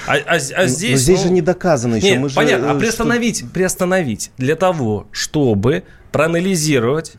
А, 0.06 0.16
а, 0.16 0.34
а 0.34 0.66
здесь, 0.66 0.90
Но 0.90 0.96
здесь 0.98 1.18
ну... 1.20 1.24
же 1.24 1.32
не 1.32 1.40
доказано 1.40 1.94
еще. 1.96 2.10
Нет, 2.10 2.20
Мы 2.20 2.28
понятно, 2.28 2.68
же, 2.68 2.74
а 2.74 2.78
приостановить, 2.78 3.38
что... 3.38 3.46
приостановить 3.48 4.30
для 4.36 4.56
того, 4.56 5.06
чтобы 5.10 5.84
проанализировать 6.12 7.14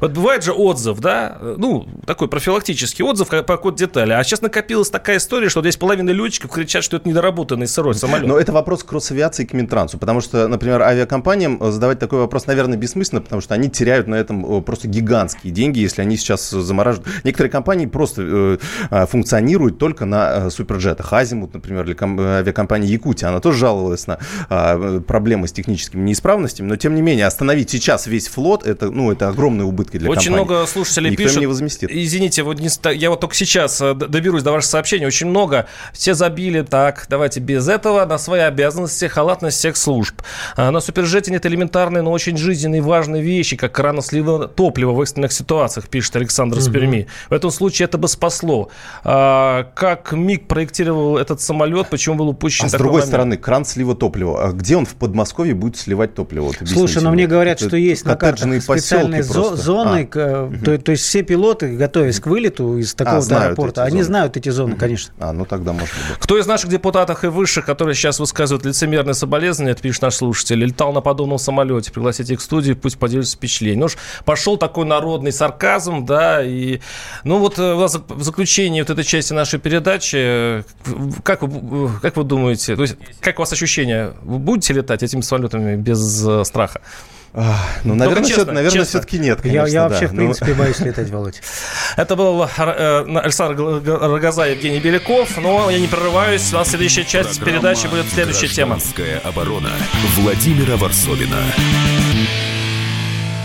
вот 0.00 0.12
бывает 0.12 0.44
же 0.44 0.52
отзыв, 0.52 0.98
да, 1.00 1.38
ну, 1.40 1.86
такой 2.06 2.28
профилактический 2.28 3.04
отзыв 3.04 3.28
по 3.28 3.42
какой-то 3.42 3.78
детали. 3.78 4.12
А 4.12 4.22
сейчас 4.24 4.42
накопилась 4.42 4.90
такая 4.90 5.18
история, 5.18 5.48
что 5.48 5.60
здесь 5.60 5.76
половина 5.76 6.10
летчиков 6.10 6.50
кричат, 6.50 6.84
что 6.84 6.96
это 6.96 7.08
недоработанный 7.08 7.66
сырой 7.66 7.94
самолет. 7.94 8.26
Но 8.26 8.38
это 8.38 8.52
вопрос 8.52 8.84
к 8.84 8.92
Росавиации 8.92 9.44
и 9.44 9.46
к 9.46 9.52
Минтрансу, 9.52 9.98
потому 9.98 10.20
что, 10.20 10.48
например, 10.48 10.82
авиакомпаниям 10.82 11.58
задавать 11.72 11.98
такой 11.98 12.20
вопрос, 12.20 12.46
наверное, 12.46 12.76
бессмысленно, 12.78 13.20
потому 13.20 13.40
что 13.40 13.54
они 13.54 13.70
теряют 13.70 14.06
на 14.06 14.14
этом 14.14 14.62
просто 14.62 14.88
гигантские 14.88 15.52
деньги, 15.52 15.80
если 15.80 16.02
они 16.02 16.16
сейчас 16.16 16.50
замораживают. 16.50 17.08
Некоторые 17.24 17.50
компании 17.50 17.86
просто 17.86 18.22
э, 18.22 18.58
а, 18.90 19.06
функционируют 19.06 19.78
только 19.78 20.04
на 20.04 20.46
э, 20.46 20.50
суперджетах. 20.50 21.12
Азимут, 21.12 21.54
например, 21.54 21.84
или 21.84 21.94
ком- 21.94 22.18
авиакомпания 22.20 22.88
Якутия, 22.88 23.28
она 23.28 23.40
тоже 23.40 23.58
жаловалась 23.58 24.06
на 24.06 24.18
э, 24.48 25.00
проблемы 25.06 25.48
с 25.48 25.52
техническими 25.52 26.02
неисправностями, 26.02 26.68
но 26.68 26.76
тем 26.76 26.94
не 26.94 27.02
менее 27.02 27.26
остановить 27.26 27.70
сейчас 27.70 28.06
весь 28.06 28.28
флот, 28.28 28.66
это, 28.66 28.90
ну, 28.90 29.12
это 29.12 29.28
огромный 29.28 29.64
убытки 29.74 29.98
для 29.98 30.08
Очень 30.08 30.32
компании. 30.32 30.44
много 30.46 30.66
слушателей 30.66 31.10
Никто 31.10 31.24
пишут. 31.24 31.40
не 31.40 31.46
возместит. 31.46 31.90
Извините, 31.92 32.42
вот 32.42 32.58
не, 32.60 32.68
я 32.94 33.10
вот 33.10 33.20
только 33.20 33.34
сейчас 33.34 33.80
э, 33.80 33.94
доберусь 33.94 34.42
до 34.42 34.52
ваших 34.52 34.70
сообщений. 34.70 35.06
Очень 35.06 35.28
много. 35.28 35.66
Все 35.92 36.14
забили 36.14 36.62
так, 36.62 37.06
давайте 37.08 37.40
без 37.40 37.68
этого 37.68 38.04
на 38.06 38.18
свои 38.18 38.40
обязанности, 38.40 39.06
халатность 39.06 39.58
всех 39.58 39.76
служб. 39.76 40.14
А, 40.56 40.70
на 40.70 40.80
Супержете 40.80 41.30
нет 41.30 41.44
элементарной, 41.46 42.02
но 42.02 42.12
очень 42.12 42.36
жизненной 42.36 42.80
важной 42.80 43.20
вещи, 43.20 43.56
как 43.56 43.78
рано 43.78 44.02
слива 44.02 44.48
топлива 44.48 44.92
в 44.92 45.00
экстренных 45.00 45.32
ситуациях, 45.32 45.88
пишет 45.88 46.16
Александр 46.16 46.56
угу. 46.56 46.64
Сперми. 46.64 47.06
В 47.28 47.32
этом 47.34 47.50
случае 47.50 47.84
это 47.86 47.98
бы 47.98 48.08
спасло. 48.08 48.70
А, 49.02 49.64
как 49.74 50.12
МИГ 50.12 50.46
проектировал 50.46 51.18
этот 51.18 51.40
самолет, 51.40 51.88
почему 51.88 52.16
был 52.16 52.28
упущен 52.28 52.66
А 52.66 52.68
с 52.68 52.72
другой 52.72 52.92
момент? 52.92 53.08
стороны, 53.08 53.36
кран 53.36 53.64
слива 53.64 53.94
топлива. 53.94 54.48
А 54.48 54.52
где 54.52 54.76
он 54.76 54.86
в 54.86 54.94
Подмосковье 54.94 55.54
будет 55.54 55.76
сливать 55.76 56.14
топливо? 56.14 56.44
Вот 56.44 56.56
Слушай, 56.68 57.02
но 57.02 57.10
мне 57.10 57.26
говорят, 57.26 57.58
это 57.58 57.68
что 57.68 57.76
есть 57.76 58.04
на 58.04 58.16
картах 58.16 58.62
специальные 58.62 59.22
зо- 59.22 59.56
зоны, 59.64 60.08
а. 60.14 60.52
то, 60.64 60.78
то 60.78 60.92
есть 60.92 61.04
все 61.04 61.22
пилоты, 61.22 61.76
готовясь 61.76 62.20
к 62.20 62.26
вылету 62.26 62.78
из 62.78 62.94
такого 62.94 63.24
а, 63.30 63.44
аэропорта, 63.44 63.84
они 63.84 64.02
знают 64.02 64.36
эти 64.36 64.48
зоны, 64.48 64.76
конечно. 64.76 65.14
А, 65.18 65.32
ну 65.32 65.44
тогда 65.44 65.72
может 65.72 65.94
быть. 65.94 66.18
Кто 66.18 66.38
из 66.38 66.46
наших 66.46 66.70
депутатов 66.70 67.24
и 67.24 67.28
высших, 67.28 67.64
которые 67.64 67.94
сейчас 67.94 68.20
высказывают 68.20 68.64
лицемерные 68.64 69.14
соболезнования, 69.14 69.72
это 69.72 69.82
пишет 69.82 70.02
наш 70.02 70.14
слушатель, 70.14 70.58
летал 70.64 70.92
на 70.92 71.00
подобном 71.00 71.38
самолете, 71.38 71.92
пригласите 71.92 72.34
их 72.34 72.40
в 72.40 72.42
студию, 72.42 72.76
пусть 72.76 72.98
поделятся 72.98 73.36
впечатлением. 73.36 73.80
Ну 73.80 73.86
уж 73.86 73.96
пошел 74.24 74.56
такой 74.56 74.84
народный 74.84 75.32
сарказм, 75.32 76.04
да, 76.04 76.42
и, 76.42 76.80
ну 77.24 77.38
вот 77.38 77.58
э, 77.58 77.74
у 77.74 77.80
нас 77.80 77.94
в 77.94 78.22
заключении 78.22 78.80
вот 78.80 78.90
этой 78.90 79.04
части 79.04 79.32
нашей 79.32 79.58
передачи, 79.58 80.64
как 81.22 81.42
вы, 81.42 81.90
как 82.00 82.16
вы 82.16 82.24
думаете, 82.24 82.76
то 82.76 82.82
есть 82.82 82.96
как 83.20 83.38
у 83.38 83.42
вас 83.42 83.52
ощущение, 83.52 84.12
вы 84.22 84.38
будете 84.38 84.74
летать 84.74 85.02
этими 85.02 85.20
самолетами 85.20 85.76
без 85.76 86.26
э, 86.26 86.44
ну, 87.82 87.94
наверное, 87.96 88.24
честно, 88.24 88.44
все, 88.44 88.52
наверное 88.52 88.84
все-таки 88.84 89.18
нет, 89.18 89.40
конечно, 89.40 89.66
Я, 89.66 89.72
я 89.72 89.88
вообще, 89.88 90.06
да. 90.06 90.08
в 90.08 90.12
ну. 90.12 90.18
принципе, 90.18 90.50
ну... 90.50 90.54
боюсь 90.62 90.80
летать, 90.80 91.10
Володь. 91.10 91.42
Это 91.96 92.14
был 92.14 92.44
э, 92.44 93.04
Александр 93.18 93.82
Рогоза, 93.84 94.46
Евгений 94.46 94.78
Беляков. 94.78 95.36
Но 95.38 95.68
я 95.68 95.80
не 95.80 95.88
прерываюсь. 95.88 96.52
У 96.52 96.56
нас 96.56 96.68
следующая 96.68 97.04
часть 97.04 97.40
Программа 97.40 97.74
передачи 97.74 97.86
будет 97.88 98.06
следующая 98.12 98.48
тема. 98.48 98.78
оборона 99.24 99.70
Владимира 100.16 100.76
Варсовина. 100.76 101.42